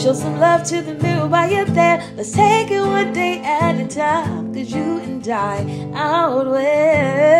Show 0.00 0.14
some 0.14 0.40
love 0.40 0.64
to 0.64 0.80
the 0.80 0.94
mirror 0.94 1.26
while 1.26 1.50
you're 1.50 1.66
there. 1.66 2.02
Let's 2.16 2.32
take 2.32 2.70
it 2.70 2.80
one 2.80 3.12
day 3.12 3.40
at 3.40 3.78
a 3.78 3.86
time. 3.86 4.54
Cause 4.54 4.72
you 4.72 4.98
and 5.00 5.28
I 5.28 5.90
outweigh. 5.94 7.34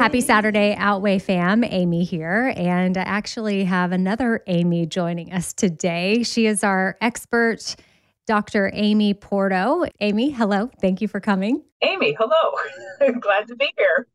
Happy 0.00 0.20
Saturday, 0.20 0.76
Outweigh 0.78 1.18
fam. 1.18 1.64
Amy 1.64 2.04
here. 2.04 2.54
And 2.56 2.96
I 2.96 3.02
actually 3.02 3.64
have 3.64 3.90
another 3.90 4.44
Amy 4.46 4.86
joining 4.86 5.32
us 5.32 5.52
today. 5.52 6.22
She 6.22 6.46
is 6.46 6.62
our 6.62 6.96
expert, 7.00 7.74
Dr. 8.28 8.70
Amy 8.72 9.12
Porto. 9.12 9.84
Amy, 9.98 10.30
hello. 10.30 10.70
Thank 10.80 11.00
you 11.00 11.08
for 11.08 11.18
coming. 11.18 11.60
Amy, 11.82 12.16
hello. 12.16 13.12
Glad 13.20 13.48
to 13.48 13.56
be 13.56 13.72
here. 13.76 14.06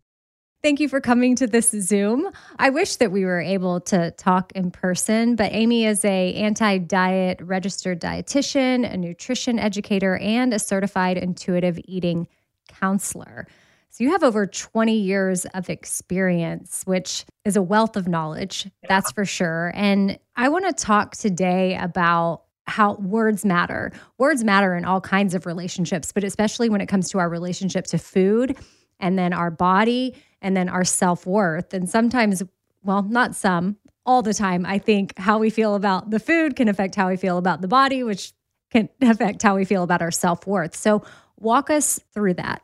Thank 0.61 0.81
you 0.81 0.89
for 0.89 0.99
coming 0.99 1.37
to 1.37 1.47
this 1.47 1.71
Zoom. 1.71 2.29
I 2.57 2.69
wish 2.69 2.97
that 2.97 3.13
we 3.13 3.23
were 3.23 3.39
able 3.39 3.79
to 3.81 4.11
talk 4.11 4.51
in 4.51 4.71
person, 4.71 5.37
but 5.37 5.53
Amy 5.53 5.85
is 5.85 6.03
a 6.03 6.33
anti-diet 6.33 7.39
registered 7.41 8.01
dietitian, 8.01 8.91
a 8.91 8.97
nutrition 8.97 9.57
educator, 9.57 10.17
and 10.17 10.53
a 10.53 10.59
certified 10.59 11.17
intuitive 11.17 11.79
eating 11.85 12.27
counselor. 12.67 13.47
So 13.89 14.03
you 14.03 14.11
have 14.11 14.21
over 14.21 14.45
20 14.45 14.93
years 14.93 15.45
of 15.45 15.69
experience, 15.69 16.83
which 16.83 17.23
is 17.45 17.55
a 17.55 17.61
wealth 17.61 17.95
of 17.95 18.09
knowledge, 18.09 18.69
that's 18.89 19.13
for 19.13 19.23
sure. 19.23 19.71
And 19.75 20.19
I 20.35 20.49
want 20.49 20.65
to 20.65 20.73
talk 20.73 21.15
today 21.15 21.77
about 21.77 22.43
how 22.67 22.95
words 22.95 23.45
matter. 23.45 23.93
Words 24.17 24.43
matter 24.43 24.75
in 24.75 24.83
all 24.83 24.99
kinds 24.99 25.33
of 25.33 25.45
relationships, 25.45 26.11
but 26.11 26.25
especially 26.25 26.67
when 26.67 26.81
it 26.81 26.87
comes 26.87 27.09
to 27.11 27.19
our 27.19 27.29
relationship 27.29 27.85
to 27.87 27.97
food 27.97 28.57
and 28.99 29.17
then 29.17 29.31
our 29.31 29.49
body 29.49 30.15
and 30.41 30.55
then 30.55 30.69
our 30.69 30.83
self 30.83 31.25
worth. 31.25 31.73
And 31.73 31.89
sometimes, 31.89 32.43
well, 32.83 33.03
not 33.03 33.35
some, 33.35 33.77
all 34.05 34.21
the 34.21 34.33
time, 34.33 34.65
I 34.65 34.77
think 34.77 35.17
how 35.17 35.37
we 35.37 35.49
feel 35.49 35.75
about 35.75 36.09
the 36.09 36.19
food 36.19 36.55
can 36.55 36.67
affect 36.67 36.95
how 36.95 37.09
we 37.09 37.17
feel 37.17 37.37
about 37.37 37.61
the 37.61 37.67
body, 37.67 38.03
which 38.03 38.33
can 38.71 38.89
affect 39.01 39.41
how 39.41 39.55
we 39.55 39.65
feel 39.65 39.83
about 39.83 40.01
our 40.01 40.11
self 40.11 40.47
worth. 40.47 40.75
So, 40.75 41.03
walk 41.37 41.69
us 41.69 41.99
through 42.13 42.33
that. 42.35 42.61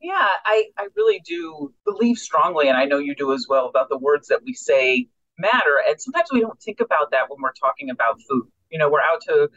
Yeah, 0.00 0.28
I, 0.44 0.66
I 0.78 0.86
really 0.94 1.20
do 1.26 1.72
believe 1.84 2.18
strongly, 2.18 2.68
and 2.68 2.76
I 2.76 2.84
know 2.84 2.98
you 2.98 3.14
do 3.14 3.32
as 3.32 3.46
well, 3.48 3.66
about 3.66 3.88
the 3.88 3.98
words 3.98 4.28
that 4.28 4.40
we 4.44 4.52
say 4.52 5.08
matter. 5.38 5.82
And 5.86 6.00
sometimes 6.00 6.28
we 6.32 6.40
don't 6.40 6.60
think 6.60 6.80
about 6.80 7.10
that 7.10 7.28
when 7.28 7.40
we're 7.42 7.52
talking 7.52 7.90
about 7.90 8.20
food. 8.28 8.46
You 8.70 8.78
know, 8.78 8.90
we're 8.90 9.00
out 9.00 9.20
to 9.28 9.48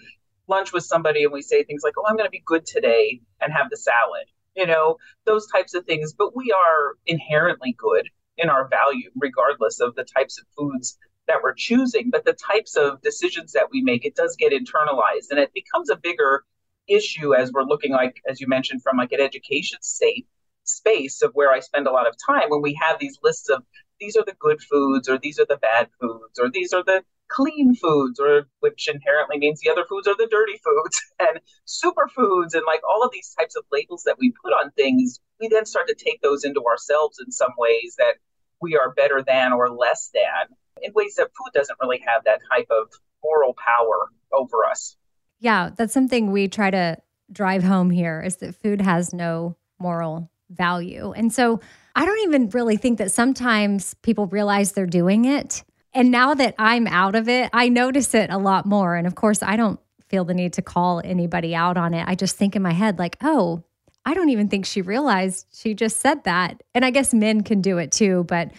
lunch 0.47 0.73
with 0.73 0.83
somebody 0.83 1.23
and 1.23 1.31
we 1.31 1.41
say 1.41 1.63
things 1.63 1.81
like, 1.83 1.93
oh, 1.97 2.03
I'm 2.07 2.15
going 2.15 2.27
to 2.27 2.31
be 2.31 2.43
good 2.45 2.65
today 2.65 3.21
and 3.39 3.53
have 3.53 3.69
the 3.69 3.77
salad 3.77 4.25
you 4.55 4.65
know, 4.65 4.97
those 5.25 5.47
types 5.47 5.73
of 5.73 5.85
things. 5.85 6.13
But 6.13 6.35
we 6.35 6.51
are 6.51 6.95
inherently 7.05 7.75
good 7.77 8.09
in 8.37 8.49
our 8.49 8.67
value, 8.67 9.09
regardless 9.15 9.79
of 9.79 9.95
the 9.95 10.05
types 10.05 10.39
of 10.39 10.45
foods 10.57 10.97
that 11.27 11.37
we're 11.43 11.53
choosing. 11.53 12.09
But 12.09 12.25
the 12.25 12.33
types 12.33 12.75
of 12.75 13.01
decisions 13.01 13.53
that 13.53 13.67
we 13.71 13.81
make, 13.81 14.05
it 14.05 14.15
does 14.15 14.35
get 14.37 14.53
internalized 14.53 15.29
and 15.31 15.39
it 15.39 15.53
becomes 15.53 15.89
a 15.89 15.95
bigger 15.95 16.43
issue 16.87 17.35
as 17.35 17.51
we're 17.51 17.63
looking 17.63 17.91
like, 17.91 18.21
as 18.27 18.41
you 18.41 18.47
mentioned, 18.47 18.81
from 18.81 18.97
like 18.97 19.11
an 19.11 19.21
education 19.21 19.77
state 19.81 20.27
space 20.63 21.21
of 21.21 21.31
where 21.33 21.51
I 21.51 21.59
spend 21.59 21.87
a 21.87 21.91
lot 21.91 22.07
of 22.07 22.15
time 22.27 22.49
when 22.49 22.61
we 22.61 22.77
have 22.81 22.99
these 22.99 23.17
lists 23.23 23.49
of 23.49 23.63
these 23.99 24.15
are 24.15 24.25
the 24.25 24.35
good 24.39 24.61
foods 24.61 25.09
or 25.09 25.17
these 25.17 25.39
are 25.39 25.45
the 25.45 25.57
bad 25.57 25.89
foods 25.99 26.39
or 26.39 26.49
these 26.49 26.73
are 26.73 26.83
the 26.83 27.03
clean 27.29 27.75
foods, 27.75 28.19
or 28.19 28.47
which 28.59 28.89
inherently 28.89 29.37
means 29.37 29.59
the 29.59 29.69
other 29.69 29.85
foods 29.87 30.07
are 30.07 30.17
the 30.17 30.27
dirty 30.29 30.59
foods, 30.63 31.01
and 31.19 31.39
superfoods, 31.67 32.53
and 32.53 32.63
like 32.67 32.81
all 32.87 33.03
of 33.03 33.11
these 33.11 33.33
types 33.37 33.55
of 33.55 33.63
labels 33.71 34.03
that 34.05 34.17
we 34.19 34.33
put 34.43 34.51
on 34.51 34.71
things, 34.71 35.19
we 35.39 35.47
then 35.47 35.65
start 35.65 35.87
to 35.87 35.95
take 35.95 36.21
those 36.21 36.43
into 36.43 36.63
ourselves 36.65 37.17
in 37.23 37.31
some 37.31 37.51
ways 37.57 37.95
that 37.97 38.15
we 38.61 38.75
are 38.75 38.91
better 38.91 39.23
than 39.25 39.53
or 39.53 39.69
less 39.69 40.09
than 40.13 40.55
in 40.81 40.91
ways 40.93 41.15
that 41.15 41.27
food 41.27 41.51
doesn't 41.53 41.77
really 41.81 42.01
have 42.05 42.23
that 42.25 42.39
type 42.51 42.67
of 42.69 42.87
moral 43.23 43.53
power 43.53 44.09
over 44.33 44.65
us. 44.65 44.97
Yeah, 45.39 45.69
that's 45.75 45.93
something 45.93 46.31
we 46.31 46.47
try 46.47 46.71
to 46.71 46.97
drive 47.31 47.63
home 47.63 47.89
here 47.89 48.21
is 48.21 48.37
that 48.37 48.55
food 48.55 48.81
has 48.81 49.13
no 49.13 49.55
moral 49.79 50.29
value. 50.49 51.13
And 51.13 51.31
so 51.31 51.59
I 51.95 52.05
don't 52.05 52.19
even 52.23 52.49
really 52.49 52.77
think 52.77 52.97
that 52.97 53.11
sometimes 53.11 53.93
people 54.01 54.27
realize 54.27 54.71
they're 54.71 54.85
doing 54.85 55.25
it 55.25 55.63
and 55.93 56.11
now 56.11 56.33
that 56.33 56.55
I'm 56.57 56.87
out 56.87 57.15
of 57.15 57.27
it, 57.27 57.49
I 57.53 57.69
notice 57.69 58.13
it 58.13 58.29
a 58.29 58.37
lot 58.37 58.65
more. 58.65 58.95
And 58.95 59.07
of 59.07 59.15
course, 59.15 59.41
I 59.41 59.55
don't 59.55 59.79
feel 60.07 60.25
the 60.25 60.33
need 60.33 60.53
to 60.53 60.61
call 60.61 61.01
anybody 61.03 61.55
out 61.55 61.77
on 61.77 61.93
it. 61.93 62.07
I 62.07 62.15
just 62.15 62.35
think 62.35 62.55
in 62.55 62.61
my 62.61 62.73
head, 62.73 62.99
like, 62.99 63.17
oh, 63.21 63.63
I 64.05 64.13
don't 64.13 64.29
even 64.29 64.47
think 64.47 64.65
she 64.65 64.81
realized 64.81 65.47
she 65.53 65.73
just 65.73 65.97
said 65.99 66.23
that. 66.23 66.63
And 66.73 66.83
I 66.85 66.89
guess 66.89 67.13
men 67.13 67.43
can 67.43 67.61
do 67.61 67.77
it 67.77 67.91
too. 67.91 68.23
But 68.27 68.51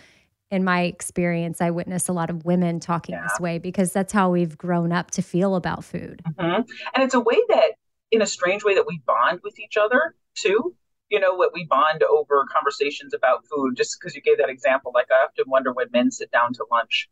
in 0.50 0.64
my 0.64 0.82
experience, 0.82 1.60
I 1.60 1.70
witness 1.70 2.08
a 2.08 2.12
lot 2.12 2.30
of 2.30 2.44
women 2.44 2.80
talking 2.80 3.14
yeah. 3.14 3.22
this 3.22 3.40
way 3.40 3.58
because 3.58 3.92
that's 3.92 4.12
how 4.12 4.30
we've 4.30 4.58
grown 4.58 4.92
up 4.92 5.10
to 5.12 5.22
feel 5.22 5.54
about 5.54 5.84
food. 5.84 6.22
Mm-hmm. 6.28 6.62
And 6.94 7.04
it's 7.04 7.14
a 7.14 7.20
way 7.20 7.38
that, 7.48 7.72
in 8.10 8.22
a 8.22 8.26
strange 8.26 8.64
way, 8.64 8.74
that 8.74 8.86
we 8.86 9.00
bond 9.06 9.40
with 9.44 9.58
each 9.58 9.76
other 9.76 10.14
too. 10.34 10.74
You 11.08 11.18
know, 11.18 11.34
what 11.34 11.52
we 11.52 11.64
bond 11.64 12.04
over 12.04 12.44
conversations 12.52 13.14
about 13.14 13.44
food, 13.46 13.76
just 13.76 13.96
because 13.98 14.14
you 14.14 14.22
gave 14.22 14.38
that 14.38 14.48
example. 14.48 14.92
Like, 14.94 15.08
I 15.10 15.24
often 15.24 15.44
wonder 15.48 15.72
when 15.72 15.86
men 15.92 16.12
sit 16.12 16.30
down 16.30 16.52
to 16.54 16.64
lunch 16.70 17.08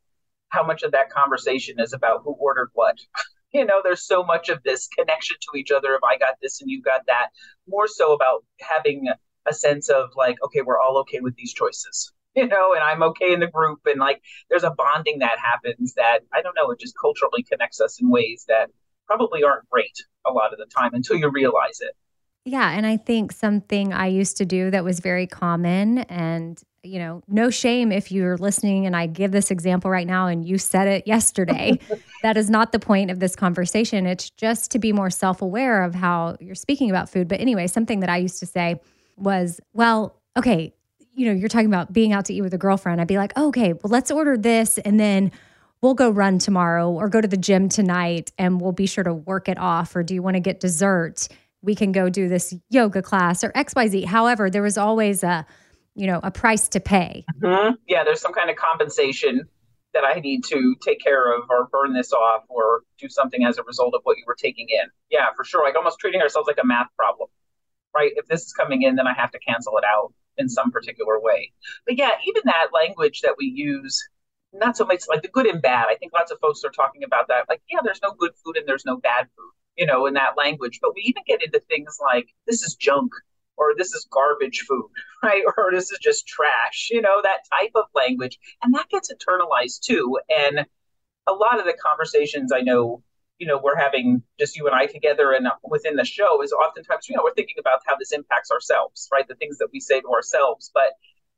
how 0.50 0.64
much 0.64 0.82
of 0.82 0.92
that 0.92 1.10
conversation 1.10 1.76
is 1.78 1.92
about 1.92 2.22
who 2.24 2.32
ordered 2.32 2.70
what. 2.74 2.96
you 3.52 3.64
know, 3.64 3.80
there's 3.82 4.06
so 4.06 4.22
much 4.22 4.48
of 4.48 4.62
this 4.62 4.88
connection 4.88 5.36
to 5.40 5.58
each 5.58 5.70
other. 5.70 5.94
If 5.94 6.04
I 6.04 6.18
got 6.18 6.34
this 6.42 6.60
and 6.60 6.70
you 6.70 6.82
got 6.82 7.06
that, 7.06 7.28
more 7.66 7.86
so 7.86 8.12
about 8.12 8.44
having 8.60 9.08
a 9.46 9.54
sense 9.54 9.88
of 9.88 10.10
like, 10.16 10.36
okay, 10.44 10.60
we're 10.62 10.78
all 10.78 10.98
okay 10.98 11.20
with 11.20 11.36
these 11.36 11.54
choices. 11.54 12.12
you 12.36 12.46
know, 12.46 12.72
and 12.72 12.82
I'm 12.82 13.02
okay 13.02 13.32
in 13.32 13.40
the 13.40 13.46
group. 13.46 13.80
And 13.86 13.98
like 13.98 14.22
there's 14.48 14.64
a 14.64 14.70
bonding 14.70 15.18
that 15.20 15.38
happens 15.38 15.94
that 15.94 16.20
I 16.32 16.42
don't 16.42 16.54
know, 16.54 16.70
it 16.70 16.78
just 16.78 16.94
culturally 17.00 17.42
connects 17.42 17.80
us 17.80 18.00
in 18.00 18.10
ways 18.10 18.44
that 18.48 18.70
probably 19.06 19.42
aren't 19.42 19.68
great 19.70 19.96
a 20.26 20.32
lot 20.32 20.52
of 20.52 20.58
the 20.58 20.66
time 20.66 20.94
until 20.94 21.16
you 21.16 21.30
realize 21.30 21.80
it. 21.80 21.96
Yeah. 22.44 22.70
And 22.70 22.86
I 22.86 22.96
think 22.96 23.32
something 23.32 23.92
I 23.92 24.06
used 24.06 24.36
to 24.38 24.46
do 24.46 24.70
that 24.70 24.84
was 24.84 25.00
very 25.00 25.26
common 25.26 25.98
and 25.98 26.62
you 26.82 26.98
know, 26.98 27.22
no 27.28 27.50
shame 27.50 27.90
if 27.90 28.12
you're 28.12 28.36
listening 28.36 28.86
and 28.86 28.94
I 28.94 29.06
give 29.06 29.32
this 29.32 29.50
example 29.50 29.90
right 29.90 30.06
now 30.06 30.26
and 30.26 30.44
you 30.44 30.58
said 30.58 30.86
it 30.86 31.06
yesterday. 31.06 31.78
that 32.22 32.36
is 32.36 32.48
not 32.48 32.72
the 32.72 32.78
point 32.78 33.10
of 33.10 33.20
this 33.20 33.34
conversation. 33.34 34.06
It's 34.06 34.30
just 34.30 34.70
to 34.72 34.78
be 34.78 34.92
more 34.92 35.10
self 35.10 35.42
aware 35.42 35.82
of 35.82 35.94
how 35.94 36.36
you're 36.40 36.54
speaking 36.54 36.90
about 36.90 37.08
food. 37.08 37.28
But 37.28 37.40
anyway, 37.40 37.66
something 37.66 38.00
that 38.00 38.10
I 38.10 38.18
used 38.18 38.38
to 38.40 38.46
say 38.46 38.80
was, 39.16 39.60
well, 39.72 40.20
okay, 40.36 40.72
you 41.14 41.26
know, 41.26 41.32
you're 41.32 41.48
talking 41.48 41.66
about 41.66 41.92
being 41.92 42.12
out 42.12 42.26
to 42.26 42.34
eat 42.34 42.42
with 42.42 42.54
a 42.54 42.58
girlfriend. 42.58 43.00
I'd 43.00 43.08
be 43.08 43.18
like, 43.18 43.32
oh, 43.34 43.48
okay, 43.48 43.72
well, 43.72 43.90
let's 43.90 44.10
order 44.10 44.36
this 44.36 44.78
and 44.78 45.00
then 45.00 45.32
we'll 45.82 45.94
go 45.94 46.10
run 46.10 46.38
tomorrow 46.38 46.90
or 46.90 47.08
go 47.08 47.20
to 47.20 47.28
the 47.28 47.36
gym 47.36 47.68
tonight 47.68 48.32
and 48.38 48.60
we'll 48.60 48.72
be 48.72 48.86
sure 48.86 49.04
to 49.04 49.14
work 49.14 49.48
it 49.48 49.58
off. 49.58 49.94
Or 49.96 50.02
do 50.02 50.14
you 50.14 50.22
want 50.22 50.34
to 50.34 50.40
get 50.40 50.60
dessert? 50.60 51.28
We 51.60 51.74
can 51.74 51.90
go 51.90 52.08
do 52.08 52.28
this 52.28 52.54
yoga 52.70 53.02
class 53.02 53.42
or 53.42 53.50
XYZ. 53.52 54.04
However, 54.04 54.48
there 54.48 54.62
was 54.62 54.78
always 54.78 55.24
a, 55.24 55.44
you 55.98 56.06
know, 56.06 56.20
a 56.22 56.30
price 56.30 56.68
to 56.68 56.80
pay. 56.80 57.24
Mm-hmm. 57.40 57.74
Yeah, 57.88 58.04
there's 58.04 58.20
some 58.20 58.32
kind 58.32 58.48
of 58.48 58.56
compensation 58.56 59.48
that 59.94 60.04
I 60.04 60.20
need 60.20 60.44
to 60.44 60.76
take 60.80 61.00
care 61.00 61.34
of 61.34 61.44
or 61.50 61.66
burn 61.72 61.92
this 61.92 62.12
off 62.12 62.44
or 62.48 62.82
do 62.98 63.08
something 63.08 63.44
as 63.44 63.58
a 63.58 63.64
result 63.64 63.94
of 63.94 64.02
what 64.04 64.16
you 64.16 64.22
were 64.26 64.36
taking 64.38 64.68
in. 64.68 64.88
Yeah, 65.10 65.26
for 65.34 65.44
sure. 65.44 65.64
Like 65.64 65.74
almost 65.74 65.98
treating 65.98 66.20
ourselves 66.20 66.46
like 66.46 66.58
a 66.62 66.66
math 66.66 66.86
problem, 66.96 67.28
right? 67.94 68.12
If 68.14 68.26
this 68.28 68.42
is 68.42 68.52
coming 68.52 68.82
in, 68.82 68.94
then 68.94 69.08
I 69.08 69.14
have 69.14 69.32
to 69.32 69.38
cancel 69.40 69.76
it 69.76 69.84
out 69.84 70.12
in 70.36 70.48
some 70.48 70.70
particular 70.70 71.20
way. 71.20 71.52
But 71.84 71.98
yeah, 71.98 72.12
even 72.26 72.42
that 72.44 72.68
language 72.72 73.22
that 73.22 73.34
we 73.36 73.46
use, 73.46 74.08
not 74.52 74.76
so 74.76 74.84
much 74.84 75.02
like 75.08 75.22
the 75.22 75.28
good 75.28 75.46
and 75.46 75.60
bad. 75.60 75.86
I 75.88 75.96
think 75.96 76.12
lots 76.12 76.30
of 76.30 76.38
folks 76.38 76.62
are 76.64 76.70
talking 76.70 77.02
about 77.02 77.26
that. 77.26 77.46
Like, 77.48 77.62
yeah, 77.68 77.80
there's 77.82 78.00
no 78.02 78.12
good 78.12 78.32
food 78.44 78.56
and 78.56 78.68
there's 78.68 78.86
no 78.86 78.98
bad 78.98 79.26
food, 79.36 79.50
you 79.76 79.86
know, 79.86 80.06
in 80.06 80.14
that 80.14 80.36
language. 80.36 80.78
But 80.80 80.94
we 80.94 81.02
even 81.02 81.24
get 81.26 81.42
into 81.42 81.60
things 81.60 81.98
like 82.00 82.28
this 82.46 82.62
is 82.62 82.76
junk 82.76 83.12
or 83.58 83.74
this 83.76 83.92
is 83.92 84.06
garbage 84.10 84.64
food, 84.66 84.88
right? 85.22 85.42
Or 85.56 85.70
this 85.72 85.90
is 85.90 85.98
just 85.98 86.26
trash, 86.26 86.88
you 86.90 87.02
know, 87.02 87.20
that 87.22 87.40
type 87.58 87.72
of 87.74 87.84
language. 87.94 88.38
And 88.62 88.72
that 88.74 88.88
gets 88.88 89.12
internalized 89.12 89.80
too. 89.80 90.18
And 90.28 90.64
a 91.26 91.32
lot 91.32 91.58
of 91.58 91.66
the 91.66 91.74
conversations 91.74 92.52
I 92.52 92.60
know, 92.60 93.02
you 93.38 93.46
know, 93.46 93.60
we're 93.62 93.76
having 93.76 94.22
just 94.38 94.56
you 94.56 94.66
and 94.66 94.74
I 94.74 94.86
together 94.86 95.32
and 95.32 95.48
within 95.62 95.96
the 95.96 96.04
show 96.04 96.42
is 96.42 96.52
oftentimes, 96.52 97.08
you 97.08 97.16
know, 97.16 97.22
we're 97.22 97.34
thinking 97.34 97.56
about 97.58 97.80
how 97.86 97.96
this 97.96 98.12
impacts 98.12 98.50
ourselves, 98.50 99.08
right? 99.12 99.28
The 99.28 99.34
things 99.34 99.58
that 99.58 99.68
we 99.72 99.80
say 99.80 100.00
to 100.00 100.08
ourselves. 100.08 100.70
But 100.72 100.92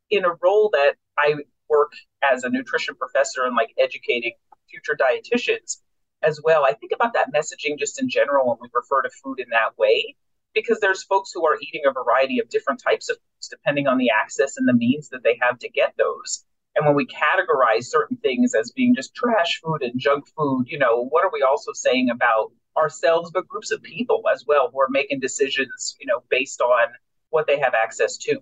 in 0.09 0.25
a 0.25 0.33
role 0.41 0.69
that 0.73 0.95
I 1.17 1.35
work 1.69 1.91
as 2.23 2.43
a 2.43 2.49
nutrition 2.49 2.95
professor 2.95 3.45
and 3.45 3.55
like 3.55 3.73
educating 3.77 4.33
future 4.69 4.97
dietitians 4.99 5.77
as 6.21 6.39
well, 6.43 6.63
I 6.63 6.73
think 6.73 6.91
about 6.93 7.13
that 7.13 7.33
messaging 7.33 7.77
just 7.77 8.01
in 8.01 8.09
general 8.09 8.47
when 8.47 8.57
we 8.61 8.69
refer 8.73 9.01
to 9.01 9.09
food 9.23 9.39
in 9.39 9.49
that 9.49 9.77
way 9.77 10.15
because 10.53 10.79
there's 10.79 11.03
folks 11.03 11.31
who 11.33 11.45
are 11.45 11.57
eating 11.61 11.81
a 11.87 11.91
variety 11.91 12.39
of 12.39 12.49
different 12.49 12.81
types 12.81 13.09
of 13.09 13.17
foods 13.17 13.49
depending 13.49 13.87
on 13.87 13.97
the 13.97 14.09
access 14.09 14.57
and 14.57 14.67
the 14.67 14.73
means 14.73 15.09
that 15.09 15.23
they 15.23 15.37
have 15.41 15.59
to 15.59 15.69
get 15.69 15.93
those. 15.97 16.45
And 16.75 16.85
when 16.85 16.95
we 16.95 17.05
categorize 17.05 17.85
certain 17.85 18.17
things 18.17 18.55
as 18.55 18.71
being 18.71 18.95
just 18.95 19.13
trash 19.13 19.59
food 19.63 19.81
and 19.81 19.99
junk 19.99 20.25
food, 20.37 20.65
you 20.67 20.79
know, 20.79 21.05
what 21.09 21.25
are 21.25 21.31
we 21.33 21.41
also 21.41 21.71
saying 21.73 22.09
about 22.09 22.51
ourselves, 22.77 23.31
but 23.33 23.47
groups 23.47 23.71
of 23.71 23.81
people 23.83 24.23
as 24.33 24.45
well 24.47 24.69
who 24.71 24.79
are 24.79 24.89
making 24.89 25.19
decisions, 25.19 25.97
you 25.99 26.07
know, 26.07 26.23
based 26.29 26.61
on 26.61 26.87
what 27.29 27.45
they 27.47 27.59
have 27.59 27.73
access 27.73 28.17
to? 28.17 28.39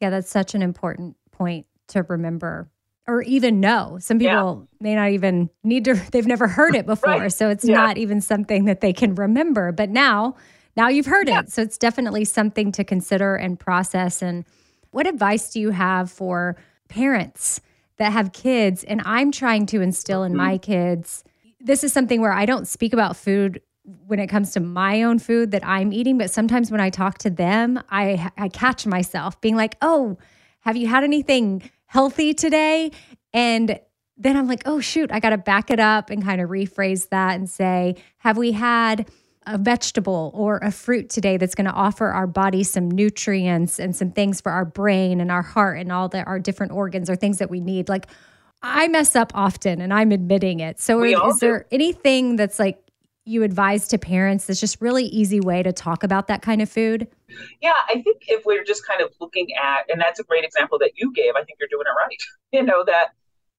Yeah, 0.00 0.10
that's 0.10 0.30
such 0.30 0.54
an 0.54 0.62
important 0.62 1.16
point 1.32 1.66
to 1.88 2.02
remember 2.02 2.70
or 3.06 3.22
even 3.22 3.60
know. 3.60 3.98
Some 4.00 4.18
people 4.18 4.68
yeah. 4.70 4.76
may 4.80 4.94
not 4.94 5.10
even 5.10 5.50
need 5.64 5.84
to, 5.86 5.94
they've 6.12 6.26
never 6.26 6.46
heard 6.46 6.74
it 6.74 6.86
before. 6.86 7.10
right. 7.10 7.32
So 7.32 7.48
it's 7.48 7.64
yeah. 7.64 7.76
not 7.76 7.98
even 7.98 8.20
something 8.20 8.66
that 8.66 8.80
they 8.80 8.92
can 8.92 9.14
remember. 9.14 9.72
But 9.72 9.90
now, 9.90 10.36
now 10.80 10.88
you've 10.88 11.06
heard 11.06 11.28
yeah. 11.28 11.40
it. 11.40 11.52
So 11.52 11.62
it's 11.62 11.78
definitely 11.78 12.24
something 12.24 12.72
to 12.72 12.84
consider 12.84 13.36
and 13.36 13.58
process. 13.58 14.22
And 14.22 14.44
what 14.90 15.06
advice 15.06 15.50
do 15.50 15.60
you 15.60 15.70
have 15.70 16.10
for 16.10 16.56
parents 16.88 17.60
that 17.98 18.12
have 18.12 18.32
kids? 18.32 18.84
And 18.84 19.02
I'm 19.04 19.30
trying 19.30 19.66
to 19.66 19.80
instill 19.80 20.22
in 20.22 20.32
mm-hmm. 20.32 20.38
my 20.38 20.58
kids 20.58 21.24
this 21.60 21.84
is 21.84 21.92
something 21.92 22.20
where 22.20 22.32
I 22.32 22.46
don't 22.46 22.66
speak 22.66 22.92
about 22.92 23.16
food 23.16 23.60
when 24.06 24.18
it 24.18 24.28
comes 24.28 24.52
to 24.52 24.60
my 24.60 25.02
own 25.02 25.18
food 25.18 25.50
that 25.50 25.66
I'm 25.66 25.92
eating, 25.92 26.18
but 26.18 26.30
sometimes 26.30 26.70
when 26.70 26.80
I 26.80 26.90
talk 26.90 27.18
to 27.18 27.30
them, 27.30 27.82
I 27.90 28.30
I 28.36 28.48
catch 28.48 28.86
myself 28.86 29.40
being 29.40 29.56
like, 29.56 29.76
"Oh, 29.82 30.18
have 30.60 30.76
you 30.76 30.86
had 30.86 31.04
anything 31.04 31.70
healthy 31.86 32.34
today?" 32.34 32.92
And 33.32 33.80
then 34.16 34.36
I'm 34.36 34.46
like, 34.46 34.62
"Oh 34.66 34.80
shoot, 34.80 35.10
I 35.12 35.20
got 35.20 35.30
to 35.30 35.38
back 35.38 35.70
it 35.70 35.80
up 35.80 36.10
and 36.10 36.22
kind 36.22 36.40
of 36.40 36.50
rephrase 36.50 37.08
that 37.08 37.36
and 37.36 37.48
say, 37.48 37.96
"Have 38.18 38.36
we 38.36 38.52
had 38.52 39.10
a 39.50 39.58
vegetable 39.58 40.30
or 40.34 40.58
a 40.58 40.70
fruit 40.70 41.10
today 41.10 41.36
that's 41.36 41.54
going 41.54 41.66
to 41.66 41.72
offer 41.72 42.08
our 42.08 42.26
body 42.26 42.62
some 42.62 42.90
nutrients 42.90 43.78
and 43.80 43.94
some 43.96 44.10
things 44.12 44.40
for 44.40 44.52
our 44.52 44.64
brain 44.64 45.20
and 45.20 45.30
our 45.30 45.42
heart 45.42 45.78
and 45.78 45.90
all 45.90 46.08
the, 46.08 46.22
our 46.24 46.38
different 46.38 46.72
organs 46.72 47.10
or 47.10 47.16
things 47.16 47.38
that 47.38 47.50
we 47.50 47.60
need. 47.60 47.88
Like 47.88 48.06
I 48.62 48.88
mess 48.88 49.16
up 49.16 49.32
often 49.34 49.80
and 49.80 49.92
I'm 49.92 50.12
admitting 50.12 50.60
it. 50.60 50.80
So 50.80 51.00
we 51.00 51.16
is 51.16 51.40
there 51.40 51.66
anything 51.72 52.36
that's 52.36 52.58
like 52.58 52.82
you 53.24 53.42
advise 53.42 53.88
to 53.88 53.98
parents 53.98 54.46
that's 54.46 54.60
just 54.60 54.80
really 54.80 55.04
easy 55.04 55.40
way 55.40 55.62
to 55.62 55.72
talk 55.72 56.02
about 56.02 56.28
that 56.28 56.42
kind 56.42 56.62
of 56.62 56.70
food? 56.70 57.08
Yeah, 57.60 57.74
I 57.88 58.02
think 58.02 58.22
if 58.28 58.44
we're 58.44 58.64
just 58.64 58.86
kind 58.86 59.00
of 59.00 59.12
looking 59.20 59.48
at 59.60 59.90
and 59.90 60.00
that's 60.00 60.20
a 60.20 60.24
great 60.24 60.44
example 60.44 60.78
that 60.78 60.92
you 60.96 61.12
gave, 61.12 61.34
I 61.34 61.42
think 61.42 61.58
you're 61.58 61.68
doing 61.70 61.86
it 61.86 61.96
right. 61.96 62.18
You 62.52 62.64
know 62.64 62.84
that 62.84 63.10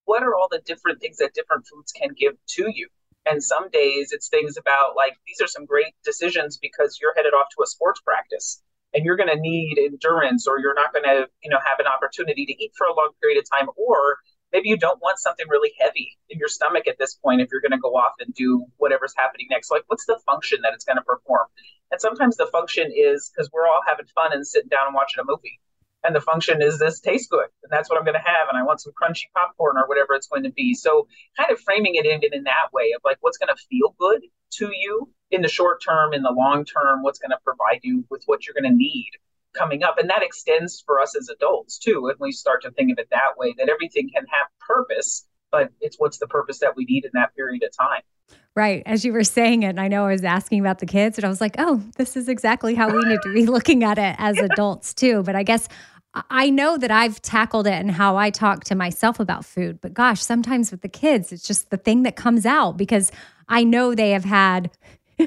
what 0.04 0.22
are 0.22 0.34
all 0.34 0.48
the 0.50 0.60
different 0.66 1.00
things 1.00 1.16
that 1.16 1.32
different 1.32 1.66
foods 1.66 1.92
can 1.92 2.10
give 2.14 2.34
to 2.48 2.70
you? 2.74 2.88
And 3.24 3.42
some 3.42 3.70
days 3.70 4.12
it's 4.12 4.28
things 4.28 4.56
about 4.56 4.96
like, 4.96 5.14
these 5.26 5.40
are 5.40 5.46
some 5.46 5.64
great 5.64 5.94
decisions 6.04 6.58
because 6.60 6.98
you're 7.00 7.14
headed 7.14 7.34
off 7.34 7.46
to 7.56 7.62
a 7.62 7.66
sports 7.66 8.00
practice 8.00 8.62
and 8.94 9.04
you're 9.04 9.16
going 9.16 9.28
to 9.28 9.40
need 9.40 9.78
endurance 9.78 10.46
or 10.46 10.58
you're 10.58 10.74
not 10.74 10.92
going 10.92 11.04
to, 11.04 11.28
you 11.42 11.50
know, 11.50 11.58
have 11.64 11.78
an 11.78 11.86
opportunity 11.86 12.44
to 12.46 12.52
eat 12.52 12.72
for 12.76 12.86
a 12.86 12.94
long 12.94 13.10
period 13.20 13.38
of 13.38 13.44
time. 13.48 13.68
Or 13.76 14.18
maybe 14.52 14.68
you 14.68 14.76
don't 14.76 15.00
want 15.00 15.18
something 15.18 15.46
really 15.48 15.72
heavy 15.80 16.18
in 16.28 16.38
your 16.38 16.48
stomach 16.48 16.86
at 16.86 16.98
this 16.98 17.14
point 17.14 17.40
if 17.40 17.48
you're 17.50 17.62
going 17.62 17.72
to 17.72 17.78
go 17.78 17.94
off 17.94 18.12
and 18.20 18.34
do 18.34 18.66
whatever's 18.76 19.14
happening 19.16 19.46
next. 19.50 19.70
Like, 19.70 19.84
what's 19.86 20.06
the 20.06 20.18
function 20.26 20.60
that 20.62 20.74
it's 20.74 20.84
going 20.84 20.98
to 20.98 21.02
perform? 21.02 21.46
And 21.90 22.00
sometimes 22.00 22.36
the 22.36 22.46
function 22.46 22.90
is 22.94 23.30
because 23.30 23.50
we're 23.52 23.66
all 23.66 23.82
having 23.86 24.06
fun 24.14 24.32
and 24.32 24.46
sitting 24.46 24.68
down 24.68 24.86
and 24.86 24.94
watching 24.94 25.22
a 25.22 25.24
movie 25.24 25.60
and 26.04 26.14
the 26.14 26.20
function 26.20 26.60
is 26.62 26.78
this 26.78 27.00
tastes 27.00 27.28
good 27.28 27.46
and 27.62 27.70
that's 27.70 27.88
what 27.88 27.98
i'm 27.98 28.04
going 28.04 28.16
to 28.16 28.20
have 28.20 28.48
and 28.48 28.58
i 28.58 28.62
want 28.62 28.80
some 28.80 28.92
crunchy 29.00 29.24
popcorn 29.34 29.76
or 29.76 29.86
whatever 29.86 30.14
it's 30.14 30.26
going 30.26 30.42
to 30.42 30.52
be 30.52 30.74
so 30.74 31.06
kind 31.36 31.50
of 31.50 31.58
framing 31.60 31.94
it 31.94 32.06
in, 32.06 32.20
in 32.32 32.44
that 32.44 32.72
way 32.72 32.92
of 32.94 33.00
like 33.04 33.18
what's 33.20 33.38
going 33.38 33.54
to 33.54 33.62
feel 33.68 33.94
good 33.98 34.22
to 34.50 34.70
you 34.74 35.08
in 35.30 35.42
the 35.42 35.48
short 35.48 35.82
term 35.82 36.12
in 36.12 36.22
the 36.22 36.32
long 36.32 36.64
term 36.64 37.02
what's 37.02 37.18
going 37.18 37.30
to 37.30 37.38
provide 37.44 37.80
you 37.82 38.04
with 38.10 38.22
what 38.26 38.46
you're 38.46 38.54
going 38.54 38.70
to 38.70 38.76
need 38.76 39.10
coming 39.54 39.82
up 39.82 39.98
and 39.98 40.08
that 40.08 40.22
extends 40.22 40.82
for 40.86 41.00
us 41.00 41.16
as 41.16 41.28
adults 41.28 41.78
too 41.78 42.08
and 42.08 42.16
we 42.18 42.32
start 42.32 42.62
to 42.62 42.70
think 42.72 42.90
of 42.90 42.98
it 42.98 43.08
that 43.10 43.36
way 43.36 43.54
that 43.58 43.68
everything 43.68 44.08
can 44.14 44.24
have 44.26 44.48
purpose 44.60 45.26
but 45.50 45.68
it's 45.80 45.96
what's 45.98 46.18
the 46.18 46.26
purpose 46.26 46.58
that 46.58 46.74
we 46.76 46.84
need 46.84 47.04
in 47.04 47.10
that 47.14 47.34
period 47.34 47.62
of 47.62 47.70
time 47.76 48.02
Right. 48.54 48.82
As 48.84 49.04
you 49.04 49.14
were 49.14 49.24
saying 49.24 49.62
it, 49.62 49.68
and 49.68 49.80
I 49.80 49.88
know 49.88 50.04
I 50.04 50.12
was 50.12 50.24
asking 50.24 50.60
about 50.60 50.78
the 50.78 50.86
kids, 50.86 51.16
and 51.16 51.24
I 51.24 51.28
was 51.28 51.40
like, 51.40 51.54
oh, 51.58 51.82
this 51.96 52.16
is 52.16 52.28
exactly 52.28 52.74
how 52.74 52.94
we 52.94 53.02
need 53.04 53.20
to 53.22 53.32
be 53.32 53.46
looking 53.46 53.82
at 53.82 53.98
it 53.98 54.14
as 54.18 54.36
adults, 54.38 54.92
too. 54.92 55.22
But 55.22 55.36
I 55.36 55.42
guess 55.42 55.68
I 56.14 56.50
know 56.50 56.76
that 56.76 56.90
I've 56.90 57.22
tackled 57.22 57.66
it 57.66 57.72
and 57.72 57.90
how 57.90 58.16
I 58.16 58.30
talk 58.30 58.64
to 58.64 58.74
myself 58.74 59.18
about 59.18 59.44
food, 59.44 59.80
but 59.80 59.94
gosh, 59.94 60.22
sometimes 60.22 60.70
with 60.70 60.82
the 60.82 60.88
kids, 60.88 61.32
it's 61.32 61.46
just 61.46 61.70
the 61.70 61.78
thing 61.78 62.02
that 62.02 62.16
comes 62.16 62.44
out 62.44 62.76
because 62.76 63.10
I 63.48 63.64
know 63.64 63.94
they 63.94 64.10
have 64.10 64.24
had, 64.24 64.70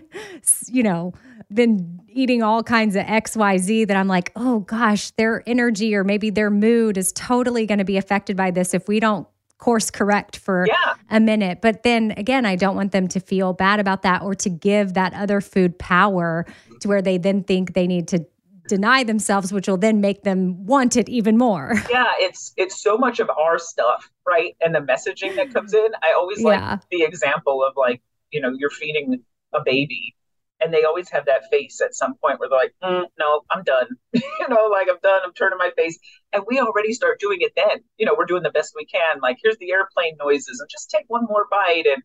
you 0.68 0.84
know, 0.84 1.14
been 1.52 2.02
eating 2.08 2.44
all 2.44 2.62
kinds 2.62 2.96
of 2.96 3.06
XYZ 3.06 3.88
that 3.88 3.98
I'm 3.98 4.08
like, 4.08 4.32
oh 4.36 4.60
gosh, 4.60 5.12
their 5.12 5.44
energy 5.48 5.96
or 5.96 6.04
maybe 6.04 6.30
their 6.30 6.52
mood 6.52 6.98
is 6.98 7.12
totally 7.14 7.66
going 7.66 7.80
to 7.80 7.86
be 7.86 7.98
affected 7.98 8.38
by 8.38 8.52
this 8.52 8.74
if 8.74 8.88
we 8.88 9.00
don't 9.00 9.28
course 9.58 9.90
correct 9.90 10.38
for 10.38 10.68
yeah. 10.68 10.94
a 11.10 11.20
minute. 11.20 11.60
But 11.62 11.84
then 11.84 12.14
again, 12.18 12.46
I 12.46 12.56
don't 12.56 12.76
want 12.76 12.92
them 12.92 13.08
to 13.10 13.20
feel 13.20 13.54
bad 13.54 13.80
about 13.80 14.04
that 14.04 14.22
or 14.22 14.36
to 14.36 14.50
give 14.50 14.94
that 14.94 15.14
other 15.14 15.42
food 15.42 15.80
power 15.80 16.46
to 16.82 16.88
where 16.88 17.02
they 17.02 17.18
then 17.18 17.44
think 17.44 17.74
they 17.74 17.88
need 17.88 18.08
to 18.10 18.26
deny 18.68 19.04
themselves 19.04 19.52
which 19.54 19.68
will 19.68 19.78
then 19.78 20.02
make 20.02 20.24
them 20.24 20.66
want 20.66 20.96
it 20.96 21.10
even 21.10 21.38
more. 21.38 21.74
Yeah 21.90 22.12
it's 22.18 22.54
it's 22.58 22.82
so 22.82 22.98
much 22.98 23.20
of 23.20 23.30
our 23.30 23.58
stuff 23.58 24.10
right? 24.28 24.56
And 24.62 24.74
the 24.74 24.80
messaging 24.80 25.36
that 25.36 25.54
comes 25.54 25.74
in. 25.74 25.88
I 26.04 26.14
always 26.18 26.42
yeah. 26.42 26.72
like 26.72 26.80
the 26.92 27.04
example 27.04 27.64
of 27.64 27.74
like 27.76 28.02
you 28.32 28.42
know 28.42 28.52
you're 28.58 28.70
feeding 28.70 29.24
a 29.54 29.60
baby 29.64 30.16
and 30.62 30.74
they 30.74 30.84
always 30.84 31.10
have 31.10 31.26
that 31.26 31.44
face 31.52 31.82
at 31.82 31.94
some 31.94 32.16
point 32.16 32.40
where 32.40 32.50
they're 32.50 32.58
like 32.58 32.76
mm, 32.84 33.06
no 33.20 33.42
i'm 33.52 33.64
done. 33.64 33.88
You 34.14 34.48
know 34.50 34.68
like 34.72 34.88
i'm 34.90 35.00
done. 35.04 35.22
I'm 35.24 35.34
turning 35.34 35.58
my 35.58 35.72
face. 35.76 35.98
And 36.34 36.44
we 36.48 36.60
already 36.60 36.94
start 36.94 37.20
doing 37.20 37.40
it 37.42 37.54
then. 37.56 37.80
You 37.98 38.06
know 38.06 38.16
we're 38.18 38.26
doing 38.26 38.44
the 38.44 38.52
best 38.52 38.74
we 38.76 38.86
can. 38.86 39.20
Like 39.22 39.38
here's 39.42 39.58
the 39.58 39.72
airplane 39.72 40.18
noises 40.20 40.60
and 40.60 40.70
just 40.70 40.90
take 40.90 41.06
one 41.08 41.26
more 41.26 41.46
bite 41.50 41.86
and 41.86 42.02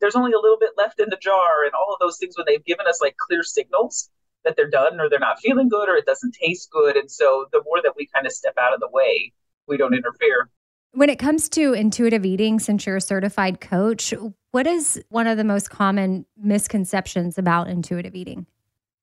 there's 0.00 0.16
only 0.16 0.32
a 0.32 0.38
little 0.38 0.58
bit 0.58 0.70
left 0.76 0.98
in 0.98 1.10
the 1.10 1.18
jar 1.20 1.64
and 1.64 1.72
all 1.74 1.92
of 1.92 2.00
those 2.00 2.16
things 2.18 2.34
when 2.36 2.46
they've 2.48 2.64
given 2.64 2.86
us 2.86 3.00
like 3.00 3.16
clear 3.16 3.42
signals 3.42 4.10
that 4.44 4.56
they're 4.56 4.70
done 4.70 5.00
or 5.00 5.08
they're 5.08 5.18
not 5.18 5.40
feeling 5.40 5.68
good 5.68 5.88
or 5.88 5.96
it 5.96 6.06
doesn't 6.06 6.34
taste 6.34 6.70
good. 6.70 6.96
And 6.96 7.10
so 7.10 7.46
the 7.52 7.62
more 7.64 7.80
that 7.82 7.94
we 7.96 8.06
kind 8.06 8.26
of 8.26 8.32
step 8.32 8.54
out 8.58 8.74
of 8.74 8.80
the 8.80 8.88
way, 8.90 9.32
we 9.66 9.76
don't 9.76 9.94
interfere. 9.94 10.48
When 10.92 11.08
it 11.08 11.18
comes 11.18 11.48
to 11.50 11.72
intuitive 11.72 12.24
eating, 12.24 12.58
since 12.58 12.84
you're 12.84 12.96
a 12.96 13.00
certified 13.00 13.60
coach, 13.60 14.12
what 14.50 14.66
is 14.66 15.02
one 15.08 15.26
of 15.26 15.36
the 15.36 15.44
most 15.44 15.70
common 15.70 16.26
misconceptions 16.36 17.38
about 17.38 17.68
intuitive 17.68 18.16
eating? 18.16 18.46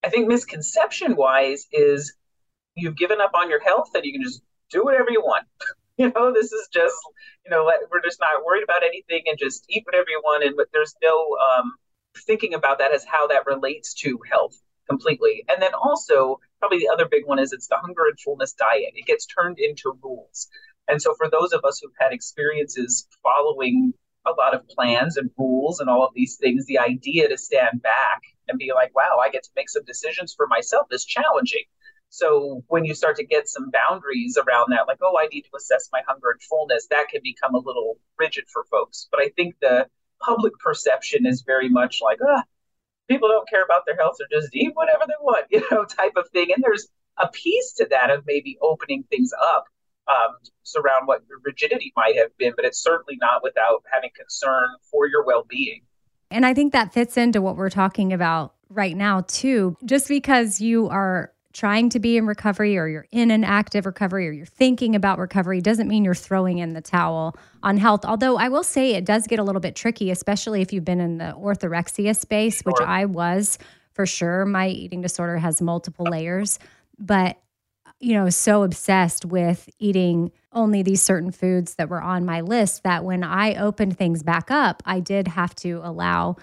I 0.03 0.09
think 0.09 0.27
misconception 0.27 1.15
wise 1.15 1.67
is 1.71 2.13
you've 2.75 2.97
given 2.97 3.21
up 3.21 3.31
on 3.33 3.49
your 3.49 3.63
health 3.63 3.91
and 3.95 4.03
you 4.03 4.11
can 4.11 4.21
just 4.21 4.41
do 4.69 4.83
whatever 4.83 5.09
you 5.09 5.21
want. 5.21 5.45
you 5.97 6.11
know, 6.13 6.33
this 6.33 6.51
is 6.51 6.67
just, 6.73 6.95
you 7.45 7.51
know, 7.51 7.71
we're 7.89 8.01
just 8.01 8.19
not 8.19 8.45
worried 8.45 8.63
about 8.63 8.83
anything 8.83 9.23
and 9.27 9.37
just 9.39 9.65
eat 9.69 9.83
whatever 9.85 10.07
you 10.09 10.21
want. 10.23 10.43
And 10.43 10.55
but 10.57 10.67
there's 10.73 10.95
no 11.01 11.37
um, 11.57 11.73
thinking 12.25 12.53
about 12.53 12.79
that 12.79 12.93
as 12.93 13.05
how 13.05 13.27
that 13.27 13.45
relates 13.45 13.93
to 13.95 14.19
health 14.29 14.57
completely. 14.89 15.43
And 15.47 15.61
then 15.61 15.73
also, 15.73 16.39
probably 16.59 16.79
the 16.79 16.89
other 16.91 17.07
big 17.09 17.25
one 17.25 17.39
is 17.39 17.53
it's 17.53 17.67
the 17.67 17.77
hunger 17.77 18.05
and 18.07 18.19
fullness 18.19 18.53
diet. 18.53 18.93
It 18.95 19.05
gets 19.05 19.25
turned 19.25 19.59
into 19.59 19.97
rules. 20.03 20.47
And 20.87 21.01
so, 21.01 21.13
for 21.15 21.29
those 21.29 21.53
of 21.53 21.63
us 21.65 21.79
who've 21.79 21.91
had 21.99 22.13
experiences 22.13 23.07
following 23.21 23.93
a 24.25 24.31
lot 24.31 24.53
of 24.53 24.67
plans 24.67 25.17
and 25.17 25.29
rules 25.37 25.79
and 25.79 25.89
all 25.89 26.05
of 26.05 26.13
these 26.13 26.37
things, 26.37 26.65
the 26.65 26.79
idea 26.79 27.29
to 27.29 27.37
stand 27.37 27.81
back 27.81 28.21
and 28.47 28.57
be 28.57 28.71
like, 28.73 28.95
wow, 28.95 29.19
I 29.21 29.29
get 29.29 29.43
to 29.43 29.49
make 29.55 29.69
some 29.69 29.83
decisions 29.85 30.33
for 30.35 30.47
myself 30.47 30.87
is 30.91 31.05
challenging. 31.05 31.63
So, 32.09 32.63
when 32.67 32.85
you 32.85 32.95
start 32.95 33.17
to 33.17 33.25
get 33.25 33.49
some 33.49 33.69
boundaries 33.71 34.37
around 34.37 34.71
that, 34.71 34.87
like, 34.87 34.99
oh, 35.01 35.17
I 35.19 35.27
need 35.27 35.41
to 35.41 35.57
assess 35.57 35.89
my 35.91 36.01
hunger 36.07 36.31
and 36.31 36.41
fullness, 36.41 36.87
that 36.89 37.09
can 37.09 37.21
become 37.23 37.53
a 37.53 37.59
little 37.59 37.97
rigid 38.17 38.45
for 38.51 38.63
folks. 38.71 39.07
But 39.11 39.19
I 39.21 39.29
think 39.35 39.55
the 39.61 39.87
public 40.21 40.53
perception 40.59 41.25
is 41.25 41.41
very 41.41 41.69
much 41.69 41.99
like, 42.01 42.19
ah, 42.25 42.43
people 43.07 43.27
don't 43.27 43.47
care 43.49 43.63
about 43.63 43.83
their 43.85 43.95
health 43.95 44.17
or 44.19 44.27
just 44.29 44.53
eat 44.53 44.71
whatever 44.73 45.03
they 45.07 45.13
want, 45.21 45.45
you 45.51 45.63
know, 45.71 45.85
type 45.85 46.13
of 46.15 46.29
thing. 46.29 46.51
And 46.53 46.63
there's 46.63 46.87
a 47.17 47.27
piece 47.29 47.73
to 47.73 47.87
that 47.89 48.09
of 48.09 48.23
maybe 48.25 48.57
opening 48.61 49.03
things 49.09 49.31
up 49.55 49.65
um, 50.07 50.35
surround 50.63 51.07
what 51.07 51.21
rigidity 51.43 51.91
might 51.95 52.15
have 52.17 52.35
been, 52.37 52.53
but 52.55 52.65
it's 52.65 52.81
certainly 52.81 53.17
not 53.19 53.43
without 53.43 53.83
having 53.91 54.09
concern 54.15 54.67
for 54.89 55.07
your 55.07 55.25
well 55.25 55.45
being. 55.49 55.81
And 56.31 56.45
I 56.45 56.53
think 56.53 56.73
that 56.73 56.93
fits 56.93 57.17
into 57.17 57.41
what 57.41 57.55
we're 57.55 57.69
talking 57.69 58.13
about 58.13 58.53
right 58.69 58.95
now, 58.95 59.21
too. 59.27 59.77
Just 59.85 60.07
because 60.07 60.59
you 60.59 60.87
are 60.89 61.31
trying 61.57 61.89
to 61.89 61.99
be 61.99 62.17
in 62.17 62.27
recovery 62.27 62.77
or 62.77 62.87
you're 62.87 63.07
in 63.11 63.31
an 63.31 63.43
active 63.43 63.87
recovery 63.87 64.27
or 64.27 64.31
you're 64.31 64.45
thinking 64.45 64.95
about 64.95 65.17
recovery 65.17 65.59
doesn't 65.59 65.87
mean 65.87 66.05
you're 66.05 66.13
throwing 66.13 66.59
in 66.59 66.73
the 66.73 66.81
towel 66.81 67.35
on 67.63 67.77
health. 67.77 68.05
Although 68.05 68.37
I 68.37 68.47
will 68.47 68.63
say 68.63 68.93
it 68.93 69.05
does 69.05 69.25
get 69.25 69.39
a 69.39 69.43
little 69.43 69.59
bit 69.59 69.75
tricky, 69.75 70.11
especially 70.11 70.61
if 70.61 70.71
you've 70.71 70.85
been 70.85 71.01
in 71.01 71.17
the 71.17 71.33
orthorexia 71.35 72.15
space, 72.15 72.61
which 72.61 72.79
I 72.79 73.05
was 73.05 73.57
for 73.93 74.05
sure. 74.05 74.45
My 74.45 74.67
eating 74.67 75.01
disorder 75.01 75.37
has 75.37 75.59
multiple 75.59 76.05
layers, 76.05 76.59
but 76.99 77.37
you 77.99 78.13
know, 78.13 78.29
so 78.29 78.61
obsessed 78.61 79.25
with 79.25 79.67
eating 79.79 80.31
only 80.51 80.83
these 80.83 81.01
certain 81.01 81.31
foods 81.31 81.73
that 81.75 81.89
were 81.89 82.01
on 82.01 82.23
my 82.23 82.41
list 82.41 82.83
that 82.83 83.03
when 83.03 83.23
I 83.23 83.55
opened 83.55 83.97
things 83.97 84.21
back 84.21 84.51
up, 84.51 84.83
I 84.85 84.99
did 84.99 85.27
have 85.29 85.55
to 85.55 85.81
allow 85.83 86.35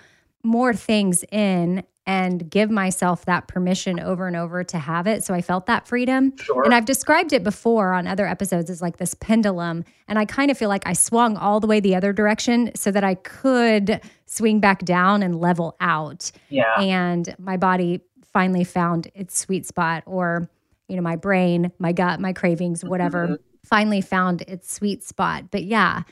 more 0.43 0.75
things 0.75 1.25
in 1.31 1.85
and 2.07 2.51
give 2.51 2.71
myself 2.71 3.25
that 3.25 3.49
permission 3.49 3.99
over 3.99 4.27
and 4.27 4.37
over 4.37 4.63
to 4.63 4.79
have 4.79 5.07
it. 5.07 5.25
So 5.25 5.33
I 5.33 5.41
felt 5.41 5.67
that 5.67 5.87
freedom. 5.89 6.37
Sure. 6.37 6.63
And 6.63 6.75
I've 6.75 6.85
described 6.85 7.33
it 7.33 7.43
before 7.43 7.93
on 7.93 8.07
other 8.07 8.27
episodes 8.27 8.69
as 8.69 8.83
like 8.83 8.99
this 8.99 9.15
pendulum. 9.15 9.85
And 10.07 10.19
I 10.19 10.27
kind 10.27 10.51
of 10.51 10.59
feel 10.59 10.69
like 10.69 10.87
I 10.87 10.93
swung 10.93 11.37
all 11.37 11.61
the 11.61 11.67
way 11.67 11.81
the 11.81 11.95
other 11.95 12.13
direction 12.13 12.73
so 12.75 12.91
that 12.91 13.05
I 13.05 13.15
could 13.15 14.01
swing 14.27 14.61
back 14.61 14.85
down 14.85 15.23
and 15.23 15.41
level 15.41 15.77
out. 15.81 16.31
Yeah. 16.51 16.79
And 16.79 17.35
my 17.39 17.57
body 17.57 18.03
finally 18.33 18.65
found 18.65 19.09
its 19.15 19.39
sweet 19.39 19.65
spot 19.65 20.03
or 20.05 20.51
you 20.89 20.97
know, 20.97 21.03
my 21.03 21.17
brain, 21.17 21.73
my 21.79 21.93
gut, 21.93 22.21
my 22.21 22.33
cravings, 22.33 22.85
whatever, 22.85 23.27
mm-hmm. 23.27 23.35
finally 23.65 24.01
found 24.01 24.43
its 24.43 24.73
sweet 24.73 25.03
spot. 25.03 25.51
But 25.51 25.65
yeah, 25.65 26.03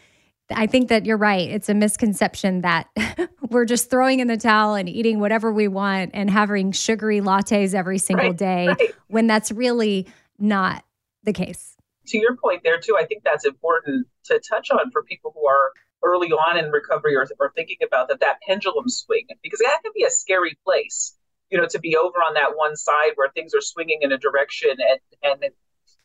I 0.55 0.67
think 0.67 0.89
that 0.89 1.07
you're 1.07 1.17
right. 1.17 1.49
It's 1.49 1.69
a 1.69 1.75
misconception 1.75 2.63
that 2.63 2.89
we're 3.51 3.65
just 3.65 3.91
throwing 3.91 4.21
in 4.21 4.29
the 4.29 4.37
towel 4.37 4.75
and 4.75 4.89
eating 4.89 5.21
whatever 5.21 5.53
we 5.53 5.69
want 5.69 6.11
and 6.15 6.31
having 6.31 6.73
sugary 6.73 7.21
lattes 7.21 7.75
every 7.75 7.99
single 7.99 8.29
right, 8.29 8.37
day 8.37 8.67
right. 8.69 8.95
when 9.09 9.27
that's 9.27 9.51
really 9.53 10.07
not 10.39 10.85
the 11.25 11.33
case. 11.33 11.77
To 12.09 12.19
your 12.19 12.37
point 12.37 12.63
there, 12.65 12.79
too, 12.79 12.97
I 12.99 13.05
think 13.05 13.23
that's 13.23 13.45
important 13.45 14.07
to 14.25 14.41
touch 14.41 14.71
on 14.71 14.91
for 14.91 15.03
people 15.03 15.33
who 15.35 15.47
are 15.47 15.73
early 16.03 16.33
on 16.33 16.59
in 16.59 16.71
recovery 16.71 17.15
or, 17.15 17.27
or 17.39 17.53
thinking 17.55 17.77
about 17.87 18.09
that, 18.09 18.21
that 18.21 18.39
pendulum 18.47 18.89
swing, 18.89 19.27
because 19.43 19.61
that 19.61 19.79
can 19.83 19.93
be 19.95 20.05
a 20.05 20.11
scary 20.11 20.59
place 20.65 21.15
you 21.53 21.59
know, 21.59 21.67
to 21.67 21.79
be 21.79 21.97
over 21.97 22.19
on 22.19 22.33
that 22.35 22.57
one 22.57 22.75
side 22.75 23.13
where 23.17 23.29
things 23.29 23.55
are 23.55 23.61
swinging 23.61 23.99
in 24.01 24.11
a 24.11 24.17
direction 24.17 24.71
and, 25.23 25.43
and 25.43 25.53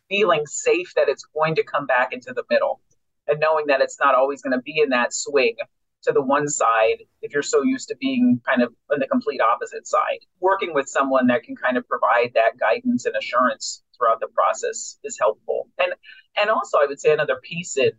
feeling 0.09 0.45
safe 0.45 0.93
that 0.95 1.07
it's 1.07 1.25
going 1.33 1.55
to 1.55 1.63
come 1.63 1.85
back 1.85 2.11
into 2.11 2.33
the 2.33 2.43
middle 2.49 2.81
and 3.27 3.39
knowing 3.39 3.67
that 3.67 3.81
it's 3.81 3.99
not 3.99 4.15
always 4.15 4.41
going 4.41 4.57
to 4.57 4.61
be 4.61 4.79
in 4.81 4.89
that 4.89 5.13
swing 5.13 5.55
to 6.03 6.11
the 6.11 6.21
one 6.21 6.47
side 6.47 7.03
if 7.21 7.33
you're 7.33 7.43
so 7.43 7.63
used 7.63 7.89
to 7.89 7.95
being 7.97 8.39
kind 8.45 8.61
of 8.61 8.73
on 8.91 8.99
the 8.99 9.07
complete 9.07 9.41
opposite 9.41 9.87
side. 9.87 10.19
Working 10.39 10.73
with 10.73 10.87
someone 10.87 11.27
that 11.27 11.43
can 11.43 11.55
kind 11.55 11.77
of 11.77 11.87
provide 11.87 12.31
that 12.35 12.57
guidance 12.59 13.05
and 13.05 13.15
assurance 13.15 13.83
throughout 13.97 14.19
the 14.19 14.27
process 14.33 14.99
is 15.03 15.17
helpful. 15.19 15.67
And 15.77 15.93
and 16.39 16.49
also 16.49 16.77
I 16.77 16.85
would 16.85 16.99
say 16.99 17.11
another 17.11 17.39
piece 17.43 17.77
in 17.77 17.91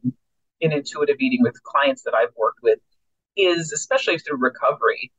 in 0.61 0.73
intuitive 0.73 1.17
eating 1.21 1.43
with 1.43 1.63
clients 1.63 2.03
that 2.03 2.15
I've 2.15 2.35
worked 2.37 2.61
with 2.63 2.79
is 3.37 3.73
especially 3.73 4.19
through 4.19 4.39
recovery 4.39 5.13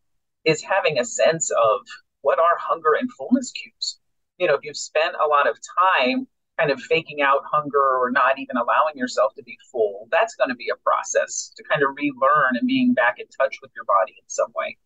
is 0.46 0.62
having 0.62 1.00
a 1.00 1.06
sense 1.06 1.52
of 1.52 1.82
what 2.22 2.40
are 2.40 2.58
hunger 2.58 2.94
and 3.00 3.10
fullness 3.14 3.52
cues? 3.52 4.00
You 4.38 4.48
know, 4.48 4.56
if 4.56 4.62
you've 4.64 4.78
spent 4.78 5.16
a 5.16 5.28
lot 5.28 5.48
of 5.48 5.58
time 5.78 6.28
kind 6.60 6.72
of 6.72 6.82
faking 6.82 7.22
out 7.22 7.42
hunger 7.52 7.98
or 7.98 8.12
not 8.12 8.38
even 8.38 8.58
allowing 8.58 8.96
yourself 8.96 9.34
to 9.36 9.44
be 9.44 9.58
full, 9.72 10.08
that's 10.12 10.36
going 10.36 10.50
to 10.50 10.56
be 10.56 10.70
a 10.74 10.78
process 10.84 11.52
to 11.56 11.64
kind 11.64 11.82
of 11.84 11.90
relearn 11.96 12.58
and 12.60 12.68
being 12.68 12.94
back 12.94 13.16
in 13.20 13.26
touch 13.28 13.58
with 13.62 13.72
your 13.76 13.86
body 13.86 14.14
in 14.18 14.28
some 14.28 14.52
way. 14.56 14.78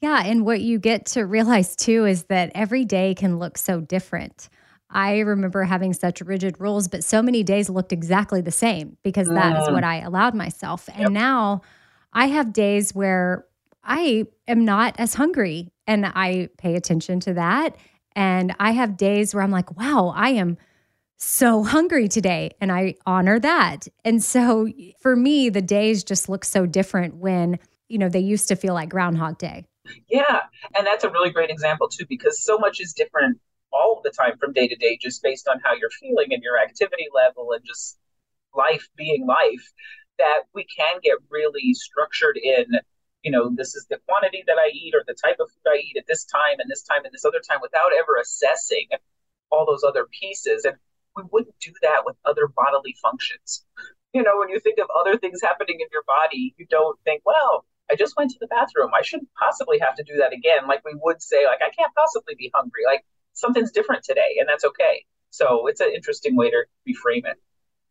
Yeah. 0.00 0.22
And 0.24 0.44
what 0.44 0.60
you 0.60 0.78
get 0.78 1.06
to 1.06 1.22
realize 1.24 1.74
too 1.74 2.04
is 2.04 2.24
that 2.24 2.52
every 2.54 2.84
day 2.84 3.14
can 3.14 3.38
look 3.38 3.56
so 3.56 3.80
different. 3.80 4.48
I 4.90 5.18
remember 5.20 5.64
having 5.64 5.92
such 5.94 6.20
rigid 6.20 6.60
rules, 6.60 6.86
but 6.86 7.02
so 7.02 7.22
many 7.22 7.42
days 7.42 7.68
looked 7.68 7.92
exactly 7.92 8.40
the 8.40 8.52
same 8.52 8.96
because 9.02 9.28
that 9.28 9.56
mm. 9.56 9.62
is 9.62 9.70
what 9.70 9.84
I 9.84 10.00
allowed 10.00 10.34
myself. 10.34 10.88
And 10.92 11.02
yep. 11.02 11.12
now 11.12 11.62
I 12.12 12.26
have 12.26 12.52
days 12.52 12.94
where 12.94 13.46
I 13.82 14.26
am 14.46 14.64
not 14.64 14.94
as 14.98 15.14
hungry 15.14 15.70
and 15.86 16.06
I 16.06 16.50
pay 16.58 16.76
attention 16.76 17.20
to 17.20 17.34
that. 17.34 17.76
And 18.14 18.54
I 18.60 18.72
have 18.72 18.96
days 18.96 19.34
where 19.34 19.42
I'm 19.42 19.50
like, 19.50 19.76
wow, 19.76 20.12
I 20.14 20.30
am 20.30 20.56
so 21.16 21.62
hungry 21.62 22.08
today. 22.08 22.50
And 22.60 22.70
I 22.70 22.94
honor 23.06 23.38
that. 23.40 23.88
And 24.04 24.22
so 24.22 24.68
for 25.00 25.16
me, 25.16 25.48
the 25.48 25.62
days 25.62 26.04
just 26.04 26.28
look 26.28 26.44
so 26.44 26.66
different 26.66 27.16
when, 27.16 27.58
you 27.88 27.98
know, 27.98 28.08
they 28.08 28.20
used 28.20 28.48
to 28.48 28.56
feel 28.56 28.74
like 28.74 28.88
Groundhog 28.88 29.38
Day. 29.38 29.66
Yeah. 30.08 30.40
And 30.76 30.86
that's 30.86 31.04
a 31.04 31.10
really 31.10 31.30
great 31.30 31.50
example, 31.50 31.88
too, 31.88 32.04
because 32.08 32.42
so 32.42 32.58
much 32.58 32.80
is 32.80 32.92
different 32.92 33.38
all 33.72 34.00
the 34.02 34.10
time 34.10 34.36
from 34.38 34.52
day 34.52 34.68
to 34.68 34.76
day, 34.76 34.98
just 35.00 35.22
based 35.22 35.48
on 35.48 35.60
how 35.62 35.74
you're 35.74 35.90
feeling 35.90 36.32
and 36.32 36.42
your 36.42 36.58
activity 36.58 37.06
level 37.14 37.52
and 37.52 37.64
just 37.64 37.98
life 38.54 38.88
being 38.96 39.26
life, 39.26 39.72
that 40.18 40.42
we 40.54 40.64
can 40.64 40.96
get 41.02 41.18
really 41.30 41.74
structured 41.74 42.36
in 42.36 42.66
you 43.26 43.32
know, 43.32 43.50
this 43.52 43.74
is 43.74 43.86
the 43.90 43.98
quantity 44.06 44.44
that 44.46 44.56
I 44.56 44.68
eat 44.72 44.94
or 44.94 45.02
the 45.04 45.12
type 45.14 45.38
of 45.40 45.50
food 45.50 45.68
I 45.68 45.78
eat 45.78 45.96
at 45.98 46.06
this 46.06 46.24
time 46.24 46.60
and 46.60 46.70
this 46.70 46.84
time 46.84 47.04
and 47.04 47.12
this 47.12 47.24
other 47.24 47.40
time 47.40 47.58
without 47.60 47.90
ever 47.92 48.20
assessing 48.22 48.86
all 49.50 49.66
those 49.66 49.82
other 49.82 50.06
pieces. 50.20 50.64
And 50.64 50.76
we 51.16 51.22
wouldn't 51.32 51.58
do 51.60 51.72
that 51.82 52.02
with 52.04 52.16
other 52.24 52.48
bodily 52.48 52.94
functions. 53.02 53.64
You 54.12 54.22
know, 54.22 54.38
when 54.38 54.48
you 54.48 54.60
think 54.60 54.78
of 54.78 54.88
other 54.98 55.18
things 55.18 55.40
happening 55.42 55.76
in 55.80 55.86
your 55.92 56.04
body, 56.06 56.54
you 56.56 56.66
don't 56.70 56.98
think, 57.04 57.22
well, 57.24 57.64
I 57.90 57.94
just 57.96 58.16
went 58.16 58.30
to 58.30 58.38
the 58.40 58.46
bathroom. 58.46 58.90
I 58.98 59.02
shouldn't 59.02 59.28
possibly 59.38 59.78
have 59.78 59.94
to 59.96 60.04
do 60.04 60.16
that 60.18 60.32
again. 60.32 60.66
Like 60.66 60.84
we 60.84 60.92
would 60.94 61.22
say, 61.22 61.46
like, 61.46 61.60
I 61.62 61.70
can't 61.70 61.92
possibly 61.94 62.34
be 62.36 62.50
hungry. 62.54 62.82
Like 62.84 63.04
something's 63.32 63.70
different 63.70 64.04
today, 64.04 64.36
and 64.40 64.48
that's 64.48 64.64
okay. 64.64 65.04
So 65.30 65.66
it's 65.66 65.80
an 65.80 65.92
interesting 65.94 66.36
way 66.36 66.50
to 66.50 66.64
reframe 66.88 67.26
it. 67.30 67.36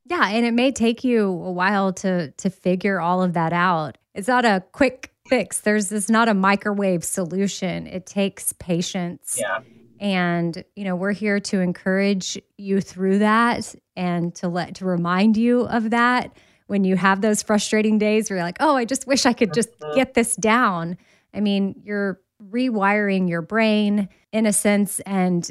Yeah, 0.05 0.27
and 0.27 0.45
it 0.45 0.53
may 0.53 0.71
take 0.71 1.03
you 1.03 1.23
a 1.23 1.51
while 1.51 1.93
to 1.93 2.31
to 2.31 2.49
figure 2.49 2.99
all 2.99 3.23
of 3.23 3.33
that 3.33 3.53
out. 3.53 3.97
It's 4.13 4.27
not 4.27 4.45
a 4.45 4.63
quick 4.71 5.11
fix. 5.27 5.61
There's 5.61 5.89
this 5.89 6.09
not 6.09 6.29
a 6.29 6.33
microwave 6.33 7.03
solution. 7.03 7.87
It 7.87 8.05
takes 8.05 8.53
patience. 8.53 9.37
Yeah. 9.39 9.59
And 9.99 10.63
you 10.75 10.83
know, 10.83 10.95
we're 10.95 11.13
here 11.13 11.39
to 11.39 11.59
encourage 11.59 12.37
you 12.57 12.81
through 12.81 13.19
that 13.19 13.75
and 13.95 14.33
to 14.35 14.47
let 14.47 14.75
to 14.75 14.85
remind 14.85 15.37
you 15.37 15.61
of 15.61 15.91
that 15.91 16.35
when 16.67 16.83
you 16.83 16.95
have 16.95 17.21
those 17.21 17.43
frustrating 17.43 17.97
days 17.97 18.29
where 18.29 18.37
you're 18.37 18.45
like, 18.45 18.57
"Oh, 18.59 18.75
I 18.75 18.85
just 18.85 19.07
wish 19.07 19.25
I 19.25 19.33
could 19.33 19.53
just 19.53 19.77
mm-hmm. 19.79 19.95
get 19.95 20.13
this 20.13 20.35
down." 20.35 20.97
I 21.33 21.39
mean, 21.39 21.81
you're 21.83 22.19
rewiring 22.51 23.29
your 23.29 23.41
brain 23.41 24.09
in 24.31 24.45
a 24.45 24.53
sense 24.53 24.99
and 25.01 25.49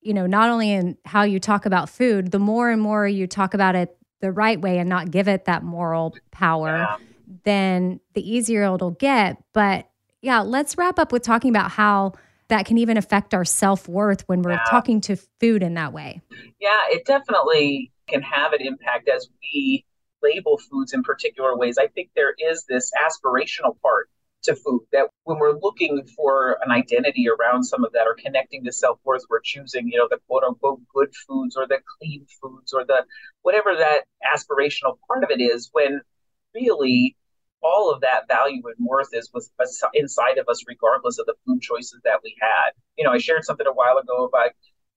you 0.00 0.12
know, 0.12 0.26
not 0.26 0.50
only 0.50 0.70
in 0.70 0.98
how 1.06 1.22
you 1.22 1.40
talk 1.40 1.64
about 1.64 1.88
food, 1.88 2.30
the 2.30 2.38
more 2.38 2.70
and 2.70 2.82
more 2.82 3.08
you 3.08 3.26
talk 3.26 3.54
about 3.54 3.74
it 3.74 3.96
the 4.20 4.30
right 4.30 4.60
way 4.60 4.78
and 4.78 4.86
not 4.86 5.10
give 5.10 5.28
it 5.28 5.46
that 5.46 5.62
moral 5.62 6.14
power. 6.30 6.78
Yeah 6.78 6.96
then 7.44 8.00
the 8.14 8.28
easier 8.28 8.62
it'll 8.62 8.90
get. 8.92 9.42
But 9.52 9.88
yeah, 10.22 10.40
let's 10.40 10.76
wrap 10.78 10.98
up 10.98 11.12
with 11.12 11.22
talking 11.22 11.50
about 11.50 11.70
how 11.70 12.12
that 12.48 12.66
can 12.66 12.78
even 12.78 12.96
affect 12.96 13.34
our 13.34 13.44
self 13.44 13.88
worth 13.88 14.22
when 14.26 14.42
we're 14.42 14.52
yeah. 14.52 14.64
talking 14.68 15.00
to 15.02 15.16
food 15.40 15.62
in 15.62 15.74
that 15.74 15.92
way. 15.92 16.20
Yeah, 16.60 16.80
it 16.88 17.04
definitely 17.06 17.92
can 18.06 18.22
have 18.22 18.52
an 18.52 18.60
impact 18.60 19.08
as 19.08 19.28
we 19.42 19.84
label 20.22 20.58
foods 20.58 20.92
in 20.92 21.02
particular 21.02 21.56
ways. 21.56 21.78
I 21.78 21.88
think 21.88 22.10
there 22.14 22.34
is 22.38 22.64
this 22.68 22.90
aspirational 23.02 23.80
part 23.80 24.08
to 24.44 24.54
food 24.54 24.82
that 24.92 25.06
when 25.24 25.38
we're 25.38 25.58
looking 25.58 26.06
for 26.16 26.58
an 26.64 26.70
identity 26.70 27.26
around 27.28 27.64
some 27.64 27.84
of 27.84 27.92
that 27.92 28.06
or 28.06 28.14
connecting 28.14 28.62
to 28.64 28.72
self-worth 28.72 29.22
we're 29.30 29.40
choosing 29.42 29.88
you 29.88 29.98
know 29.98 30.06
the 30.10 30.18
quote 30.28 30.44
unquote 30.44 30.80
good 30.94 31.08
foods 31.26 31.56
or 31.56 31.66
the 31.66 31.78
clean 31.98 32.26
foods 32.40 32.72
or 32.72 32.84
the 32.84 33.04
whatever 33.42 33.74
that 33.74 34.02
aspirational 34.22 34.98
part 35.08 35.24
of 35.24 35.30
it 35.30 35.40
is 35.40 35.70
when 35.72 36.00
really 36.54 37.16
all 37.64 37.90
of 37.90 38.00
that 38.02 38.28
value 38.28 38.62
and 38.64 38.86
worth 38.86 39.08
is 39.12 39.30
with 39.34 39.50
inside 39.94 40.38
of 40.38 40.48
us 40.48 40.62
regardless 40.68 41.18
of 41.18 41.26
the 41.26 41.34
food 41.46 41.60
choices 41.60 42.00
that 42.04 42.20
we 42.22 42.36
had 42.40 42.70
you 42.96 43.04
know 43.04 43.10
i 43.10 43.18
shared 43.18 43.44
something 43.44 43.66
a 43.66 43.72
while 43.72 43.98
ago 43.98 44.24
about 44.24 44.50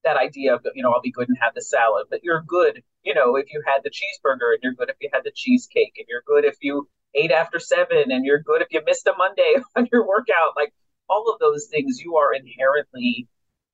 that 0.08 0.18
idea 0.18 0.56
of 0.56 0.66
you 0.74 0.84
know 0.84 0.92
I'll 0.92 1.02
be 1.02 1.12
good 1.12 1.30
and 1.30 1.38
have 1.42 1.54
the 1.54 1.62
salad, 1.62 2.08
but 2.10 2.24
you're 2.24 2.42
good, 2.42 2.82
you 3.04 3.14
know, 3.14 3.36
if 3.36 3.52
you 3.52 3.62
had 3.66 3.82
the 3.84 3.90
cheeseburger, 3.90 4.54
and 4.54 4.60
you're 4.64 4.74
good 4.74 4.90
if 4.90 4.96
you 5.02 5.10
had 5.14 5.24
the 5.24 5.32
cheesecake, 5.36 5.96
and 5.98 6.06
you're 6.10 6.24
good 6.26 6.46
if 6.46 6.58
you 6.62 6.88
ate 7.16 7.32
after 7.32 7.60
seven, 7.60 8.12
and 8.12 8.26
you're 8.26 8.42
good 8.42 8.62
if 8.62 8.70
you 8.72 8.82
missed 8.86 9.08
a 9.08 9.14
Monday 9.18 9.56
on 9.76 9.88
your 9.92 10.08
workout. 10.08 10.56
Like 10.56 10.74
all 11.10 11.30
of 11.32 11.40
those 11.40 11.68
things, 11.68 12.00
you 12.00 12.16
are 12.18 12.34
inherently 12.34 13.28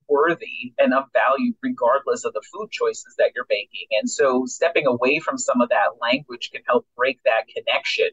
worthy 0.06 0.74
and 0.78 0.92
of 0.92 1.04
value 1.14 1.54
regardless 1.62 2.26
of 2.26 2.34
the 2.34 2.42
food 2.52 2.70
choices 2.70 3.14
that 3.16 3.32
you're 3.34 3.46
making. 3.48 3.86
And 3.98 4.08
so 4.08 4.44
stepping 4.44 4.86
away 4.86 5.18
from 5.18 5.38
some 5.38 5.62
of 5.62 5.70
that 5.70 5.96
language 5.98 6.50
can 6.52 6.60
help 6.66 6.86
break 6.94 7.20
that 7.24 7.48
connection 7.48 8.10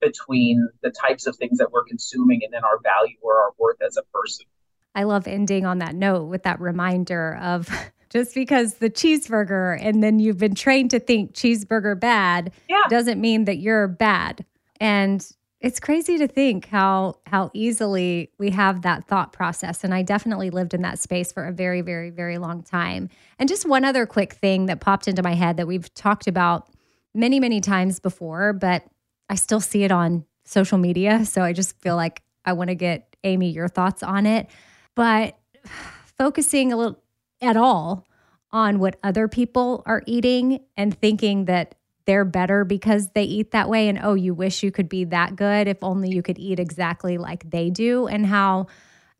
between 0.00 0.68
the 0.82 0.90
types 0.90 1.26
of 1.26 1.36
things 1.36 1.58
that 1.58 1.72
we're 1.72 1.84
consuming 1.84 2.40
and 2.42 2.52
then 2.52 2.64
our 2.64 2.78
value 2.82 3.16
or 3.22 3.42
our 3.42 3.50
worth 3.58 3.80
as 3.82 3.96
a 3.96 4.02
person. 4.12 4.46
I 4.94 5.04
love 5.04 5.26
ending 5.26 5.66
on 5.66 5.78
that 5.78 5.94
note 5.94 6.24
with 6.24 6.42
that 6.42 6.60
reminder 6.60 7.38
of 7.40 7.68
just 8.10 8.34
because 8.34 8.74
the 8.74 8.90
cheeseburger 8.90 9.78
and 9.80 10.02
then 10.02 10.18
you've 10.18 10.38
been 10.38 10.54
trained 10.54 10.90
to 10.90 11.00
think 11.00 11.32
cheeseburger 11.32 11.98
bad 11.98 12.52
yeah. 12.68 12.82
doesn't 12.88 13.20
mean 13.20 13.44
that 13.44 13.58
you're 13.58 13.86
bad. 13.86 14.44
And 14.80 15.26
it's 15.60 15.78
crazy 15.78 16.16
to 16.18 16.26
think 16.26 16.66
how 16.66 17.16
how 17.26 17.50
easily 17.52 18.30
we 18.38 18.50
have 18.50 18.82
that 18.82 19.06
thought 19.06 19.32
process 19.32 19.84
and 19.84 19.94
I 19.94 20.02
definitely 20.02 20.48
lived 20.48 20.72
in 20.72 20.82
that 20.82 20.98
space 20.98 21.32
for 21.32 21.46
a 21.46 21.52
very 21.52 21.82
very 21.82 22.10
very 22.10 22.38
long 22.38 22.62
time. 22.62 23.10
And 23.38 23.48
just 23.48 23.68
one 23.68 23.84
other 23.84 24.06
quick 24.06 24.32
thing 24.32 24.66
that 24.66 24.80
popped 24.80 25.06
into 25.06 25.22
my 25.22 25.34
head 25.34 25.56
that 25.58 25.66
we've 25.66 25.92
talked 25.94 26.26
about 26.26 26.68
many 27.14 27.38
many 27.38 27.60
times 27.60 28.00
before, 28.00 28.52
but 28.54 28.84
I 29.30 29.36
still 29.36 29.60
see 29.60 29.84
it 29.84 29.90
on 29.90 30.26
social 30.44 30.76
media, 30.76 31.24
so 31.24 31.40
I 31.40 31.54
just 31.54 31.80
feel 31.80 31.96
like 31.96 32.20
I 32.44 32.52
want 32.52 32.68
to 32.68 32.74
get 32.74 33.16
Amy 33.24 33.50
your 33.50 33.68
thoughts 33.68 34.02
on 34.02 34.26
it 34.26 34.48
but 34.94 35.38
focusing 36.18 36.72
a 36.72 36.76
little 36.76 37.02
at 37.40 37.56
all 37.56 38.06
on 38.52 38.78
what 38.78 38.96
other 39.02 39.28
people 39.28 39.82
are 39.86 40.02
eating 40.06 40.60
and 40.76 40.96
thinking 40.98 41.46
that 41.46 41.74
they're 42.04 42.24
better 42.24 42.64
because 42.64 43.08
they 43.14 43.22
eat 43.22 43.52
that 43.52 43.68
way 43.68 43.88
and 43.88 43.98
oh 44.02 44.14
you 44.14 44.34
wish 44.34 44.62
you 44.62 44.70
could 44.70 44.88
be 44.88 45.04
that 45.04 45.36
good 45.36 45.68
if 45.68 45.78
only 45.82 46.10
you 46.10 46.22
could 46.22 46.38
eat 46.38 46.58
exactly 46.58 47.16
like 47.16 47.48
they 47.50 47.70
do 47.70 48.06
and 48.08 48.26
how 48.26 48.66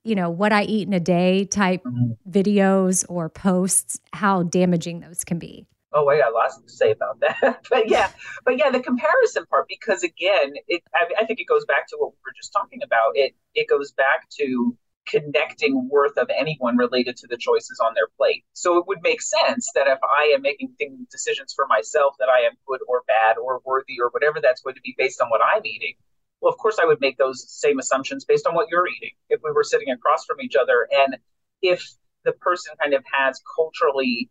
you 0.02 0.14
know 0.14 0.29
what 0.29 0.52
i 0.52 0.64
eat 0.64 0.88
in 0.88 0.93
a 0.93 1.00
day 1.00 1.45
type 1.45 1.83
mm-hmm. 1.85 2.12
videos 2.29 3.05
or 3.09 3.29
posts 3.29 4.00
how 4.12 4.43
damaging 4.43 5.00
those 5.00 5.25
can 5.25 5.38
be 5.38 5.67
oh 5.92 6.09
I 6.09 6.18
got 6.18 6.32
lots 6.32 6.59
to 6.59 6.68
say 6.68 6.92
about 6.92 7.20
that 7.20 7.66
but 7.70 7.88
yeah 7.88 8.11
but 8.44 8.59
yeah 8.59 8.70
the 8.70 8.80
comparison 8.80 9.47
part 9.47 9.66
because 9.68 10.02
again 10.02 10.54
it 10.68 10.82
I, 10.94 11.06
I 11.20 11.26
think 11.26 11.40
it 11.40 11.47
goes 11.47 11.64
back 11.64 11.88
to 11.88 11.97
what 11.99 12.12
we 12.12 12.18
were 12.25 12.35
just 12.37 12.52
talking 12.52 12.80
about 12.82 13.12
it 13.14 13.35
it 13.54 13.68
goes 13.68 13.92
back 13.92 14.28
to 14.38 14.76
connecting 15.11 15.88
worth 15.90 16.16
of 16.16 16.28
anyone 16.37 16.76
related 16.76 17.16
to 17.16 17.26
the 17.26 17.37
choices 17.37 17.80
on 17.85 17.94
their 17.94 18.06
plate. 18.16 18.44
So 18.52 18.78
it 18.78 18.87
would 18.87 19.00
make 19.02 19.20
sense 19.20 19.70
that 19.75 19.88
if 19.88 19.99
I 20.02 20.32
am 20.35 20.42
making 20.42 20.75
decisions 21.11 21.52
for 21.54 21.66
myself 21.66 22.14
that 22.18 22.28
I 22.28 22.47
am 22.47 22.52
good 22.66 22.80
or 22.87 23.02
bad 23.06 23.37
or 23.38 23.61
worthy 23.64 23.97
or 24.00 24.11
whatever 24.11 24.40
that's 24.40 24.62
going 24.62 24.76
to 24.76 24.80
be 24.82 24.94
based 24.97 25.20
on 25.20 25.28
what 25.28 25.40
I'm 25.42 25.64
eating. 25.64 25.94
Well, 26.40 26.52
of 26.52 26.59
course, 26.59 26.78
I 26.80 26.87
would 26.87 27.00
make 27.00 27.18
those 27.18 27.44
same 27.49 27.78
assumptions 27.78 28.25
based 28.25 28.47
on 28.47 28.54
what 28.54 28.68
you're 28.70 28.88
eating 28.88 29.11
if 29.28 29.40
we 29.44 29.52
were 29.52 29.64
sitting 29.64 29.90
across 29.90 30.25
from 30.25 30.40
each 30.40 30.54
other. 30.56 30.88
And 30.90 31.16
if 31.61 31.85
the 32.24 32.33
person 32.33 32.74
kind 32.81 32.94
of 32.94 33.05
has 33.12 33.40
culturally 33.57 34.31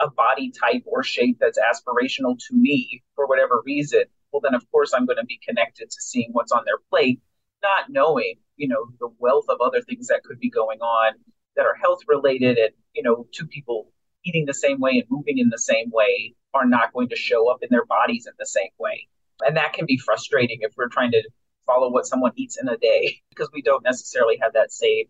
a 0.00 0.10
body 0.10 0.50
type 0.50 0.82
or 0.86 1.02
shape 1.02 1.38
that's 1.40 1.58
aspirational 1.58 2.38
to 2.38 2.54
me 2.54 3.02
for 3.14 3.26
whatever 3.26 3.62
reason, 3.64 4.04
well, 4.32 4.40
then 4.40 4.54
of 4.54 4.70
course 4.70 4.92
I'm 4.94 5.06
going 5.06 5.18
to 5.18 5.24
be 5.24 5.40
connected 5.46 5.90
to 5.90 5.96
seeing 6.00 6.30
what's 6.32 6.52
on 6.52 6.64
their 6.66 6.78
plate, 6.90 7.20
not 7.62 7.90
knowing 7.90 8.34
you 8.56 8.68
know 8.68 8.86
the 9.00 9.08
wealth 9.18 9.46
of 9.48 9.60
other 9.60 9.82
things 9.82 10.08
that 10.08 10.22
could 10.24 10.38
be 10.38 10.50
going 10.50 10.80
on 10.80 11.14
that 11.56 11.66
are 11.66 11.74
health 11.74 12.00
related 12.08 12.58
and 12.58 12.70
you 12.94 13.02
know 13.02 13.26
two 13.32 13.46
people 13.46 13.92
eating 14.24 14.44
the 14.46 14.54
same 14.54 14.80
way 14.80 14.92
and 14.98 15.04
moving 15.08 15.38
in 15.38 15.48
the 15.50 15.58
same 15.58 15.90
way 15.92 16.34
are 16.52 16.66
not 16.66 16.92
going 16.92 17.08
to 17.08 17.16
show 17.16 17.50
up 17.50 17.58
in 17.62 17.68
their 17.70 17.84
bodies 17.86 18.26
in 18.26 18.32
the 18.38 18.46
same 18.46 18.70
way. 18.78 19.06
And 19.46 19.56
that 19.56 19.72
can 19.72 19.86
be 19.86 19.98
frustrating 19.98 20.58
if 20.62 20.72
we're 20.76 20.88
trying 20.88 21.12
to 21.12 21.22
follow 21.66 21.90
what 21.90 22.06
someone 22.06 22.32
eats 22.36 22.58
in 22.60 22.68
a 22.68 22.76
day 22.76 23.20
because 23.30 23.50
we 23.52 23.62
don't 23.62 23.84
necessarily 23.84 24.38
have 24.40 24.54
that 24.54 24.72
same 24.72 25.04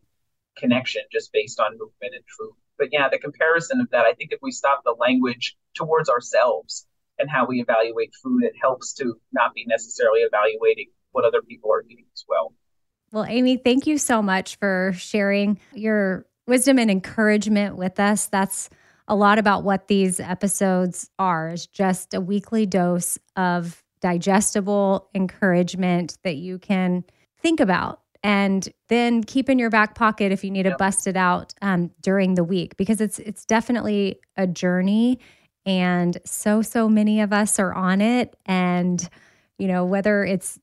connection 0.57 1.03
just 1.13 1.33
based 1.33 1.61
on 1.61 1.73
movement 1.73 2.15
and 2.15 2.25
food 2.39 2.53
but 2.79 2.89
yeah 2.93 3.09
the 3.09 3.19
comparison 3.19 3.81
of 3.81 3.91
that 3.91 4.07
i 4.07 4.13
think 4.13 4.33
if 4.33 4.39
we 4.43 4.51
stop 4.51 4.83
the 4.85 4.95
language 4.99 5.57
towards 5.75 6.09
ourselves 6.09 6.87
and 7.19 7.31
how 7.31 7.47
we 7.47 7.61
evaluate 7.61 8.13
food 8.23 8.43
it 8.43 8.53
helps 8.61 8.93
to 8.93 9.15
not 9.33 9.55
be 9.55 9.65
necessarily 9.67 10.21
evaluating 10.21 10.87
what 11.13 11.25
other 11.25 11.43
people 11.43 11.73
are 11.73 11.83
eating 11.89 12.07
as 12.15 12.25
well 12.29 12.53
well, 13.13 13.25
Amy, 13.29 13.57
thank 13.57 13.87
you 13.87 13.99
so 13.99 14.21
much 14.21 14.57
for 14.57 14.93
sharing 14.97 15.61
your 15.73 16.27
wisdom 16.47 16.79
and 16.79 16.91
encouragement 16.91 17.77
with 17.77 18.01
us. 18.01 18.27
That's 18.27 18.69
a 19.09 19.15
lot 19.15 19.39
about 19.39 19.63
what 19.63 19.89
these 19.89 20.19
episodes 20.19 21.09
are 21.19 21.51
is 21.51 21.67
just 21.67 22.15
a 22.15 22.21
weekly 22.21 22.67
dose 22.67 23.19
of 23.37 23.83
digestible 24.01 25.09
encouragement 25.15 26.19
that 26.25 26.37
you 26.37 26.59
can 26.59 27.05
think 27.41 27.61
about 27.61 28.01
and 28.27 28.69
then 28.89 29.23
keep 29.23 29.49
in 29.49 29.59
your 29.59 29.71
back 29.71 29.95
pocket 29.95 30.33
if 30.33 30.43
you 30.45 30.51
need 30.51 30.65
to 30.65 30.77
bust 30.79 31.07
it 31.07 31.17
out 31.17 31.55
um, 31.63 31.91
during 32.03 32.35
the 32.35 32.45
week 32.45 32.77
because 32.77 33.01
it's 33.01 33.19
it's 33.21 33.45
definitely 33.45 34.21
a 34.37 34.47
journey 34.47 35.19
and 35.65 36.19
so 36.25 36.63
so 36.63 36.89
many 36.89 37.21
of 37.21 37.33
us 37.33 37.59
are 37.59 37.73
on 37.73 38.01
it 38.01 38.37
and 38.47 39.09
you 39.59 39.69
know 39.69 39.85
whether 39.85 40.25
it's 40.25 40.59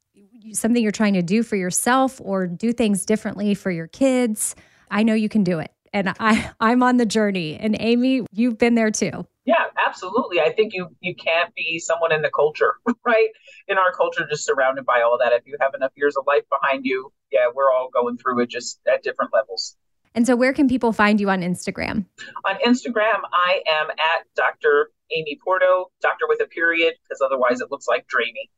something 0.51 0.81
you're 0.83 0.91
trying 0.91 1.13
to 1.13 1.21
do 1.21 1.43
for 1.43 1.55
yourself 1.55 2.19
or 2.23 2.47
do 2.47 2.73
things 2.73 3.05
differently 3.05 3.53
for 3.53 3.71
your 3.71 3.87
kids, 3.87 4.55
I 4.91 5.03
know 5.03 5.13
you 5.13 5.29
can 5.29 5.43
do 5.43 5.59
it. 5.59 5.71
And 5.93 6.13
I, 6.19 6.51
I'm 6.59 6.83
on 6.83 6.97
the 6.97 7.05
journey. 7.05 7.55
And 7.55 7.77
Amy, 7.79 8.25
you've 8.31 8.57
been 8.57 8.75
there 8.75 8.91
too. 8.91 9.25
Yeah, 9.45 9.65
absolutely. 9.93 10.41
I 10.41 10.51
think 10.51 10.73
you 10.73 10.87
you 11.01 11.15
can't 11.15 11.53
be 11.55 11.79
someone 11.79 12.11
in 12.11 12.21
the 12.21 12.31
culture, 12.31 12.75
right? 13.05 13.29
In 13.67 13.77
our 13.77 13.91
culture, 13.91 14.25
just 14.29 14.45
surrounded 14.45 14.85
by 14.85 15.01
all 15.01 15.17
that. 15.19 15.31
If 15.33 15.43
you 15.45 15.57
have 15.59 15.73
enough 15.75 15.91
years 15.95 16.15
of 16.17 16.25
life 16.27 16.43
behind 16.49 16.85
you, 16.85 17.11
yeah, 17.31 17.47
we're 17.53 17.71
all 17.71 17.89
going 17.93 18.17
through 18.17 18.41
it 18.41 18.49
just 18.49 18.79
at 18.91 19.03
different 19.03 19.31
levels. 19.33 19.75
And 20.15 20.27
so, 20.27 20.35
where 20.35 20.53
can 20.53 20.67
people 20.67 20.93
find 20.93 21.19
you 21.19 21.29
on 21.29 21.41
Instagram? 21.41 22.05
On 22.45 22.55
Instagram, 22.65 23.21
I 23.31 23.61
am 23.69 23.89
at 23.89 24.25
Dr. 24.35 24.91
Amy 25.11 25.39
Porto, 25.43 25.91
doctor 26.01 26.25
with 26.27 26.41
a 26.41 26.47
period, 26.47 26.93
because 27.03 27.21
otherwise 27.21 27.61
it 27.61 27.71
looks 27.71 27.87
like 27.87 28.05
Dramey. 28.07 28.49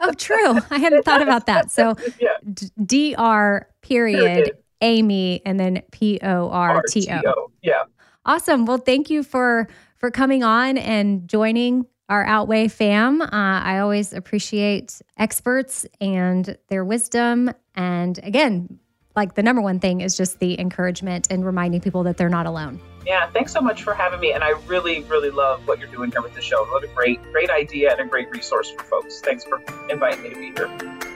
Oh, 0.00 0.12
true. 0.12 0.58
I 0.70 0.78
hadn't 0.78 1.04
thought 1.04 1.22
about 1.22 1.46
that. 1.46 1.70
So 1.70 1.96
D 2.84 3.14
R 3.16 3.68
period 3.82 4.52
Amy 4.80 5.42
and 5.44 5.58
then 5.58 5.82
P 5.90 6.18
O 6.22 6.50
R 6.50 6.82
T 6.88 7.08
O. 7.10 7.50
Yeah. 7.62 7.82
Awesome. 8.24 8.66
Well, 8.66 8.78
thank 8.78 9.08
you 9.10 9.22
for 9.22 9.68
for 10.06 10.12
coming 10.12 10.44
on 10.44 10.78
and 10.78 11.26
joining 11.26 11.84
our 12.08 12.24
Outweigh 12.24 12.68
fam. 12.68 13.20
Uh, 13.20 13.28
I 13.32 13.80
always 13.80 14.12
appreciate 14.12 15.02
experts 15.18 15.84
and 16.00 16.56
their 16.68 16.84
wisdom. 16.84 17.50
And 17.74 18.16
again, 18.22 18.78
like 19.16 19.34
the 19.34 19.42
number 19.42 19.60
one 19.60 19.80
thing 19.80 20.02
is 20.02 20.16
just 20.16 20.38
the 20.38 20.60
encouragement 20.60 21.26
and 21.28 21.44
reminding 21.44 21.80
people 21.80 22.04
that 22.04 22.18
they're 22.18 22.28
not 22.28 22.46
alone. 22.46 22.80
Yeah, 23.04 23.28
thanks 23.32 23.52
so 23.52 23.60
much 23.60 23.82
for 23.82 23.94
having 23.94 24.20
me. 24.20 24.30
And 24.32 24.44
I 24.44 24.50
really, 24.68 25.02
really 25.02 25.30
love 25.30 25.66
what 25.66 25.80
you're 25.80 25.90
doing 25.90 26.12
here 26.12 26.22
with 26.22 26.36
the 26.36 26.40
show. 26.40 26.64
What 26.66 26.84
a 26.84 26.88
great, 26.94 27.20
great 27.32 27.50
idea 27.50 27.90
and 27.90 28.00
a 28.00 28.04
great 28.04 28.30
resource 28.30 28.70
for 28.70 28.84
folks. 28.84 29.18
Thanks 29.18 29.42
for 29.42 29.60
inviting 29.90 30.22
me 30.22 30.28
to 30.28 30.36
be 30.36 30.52
here. 30.52 31.15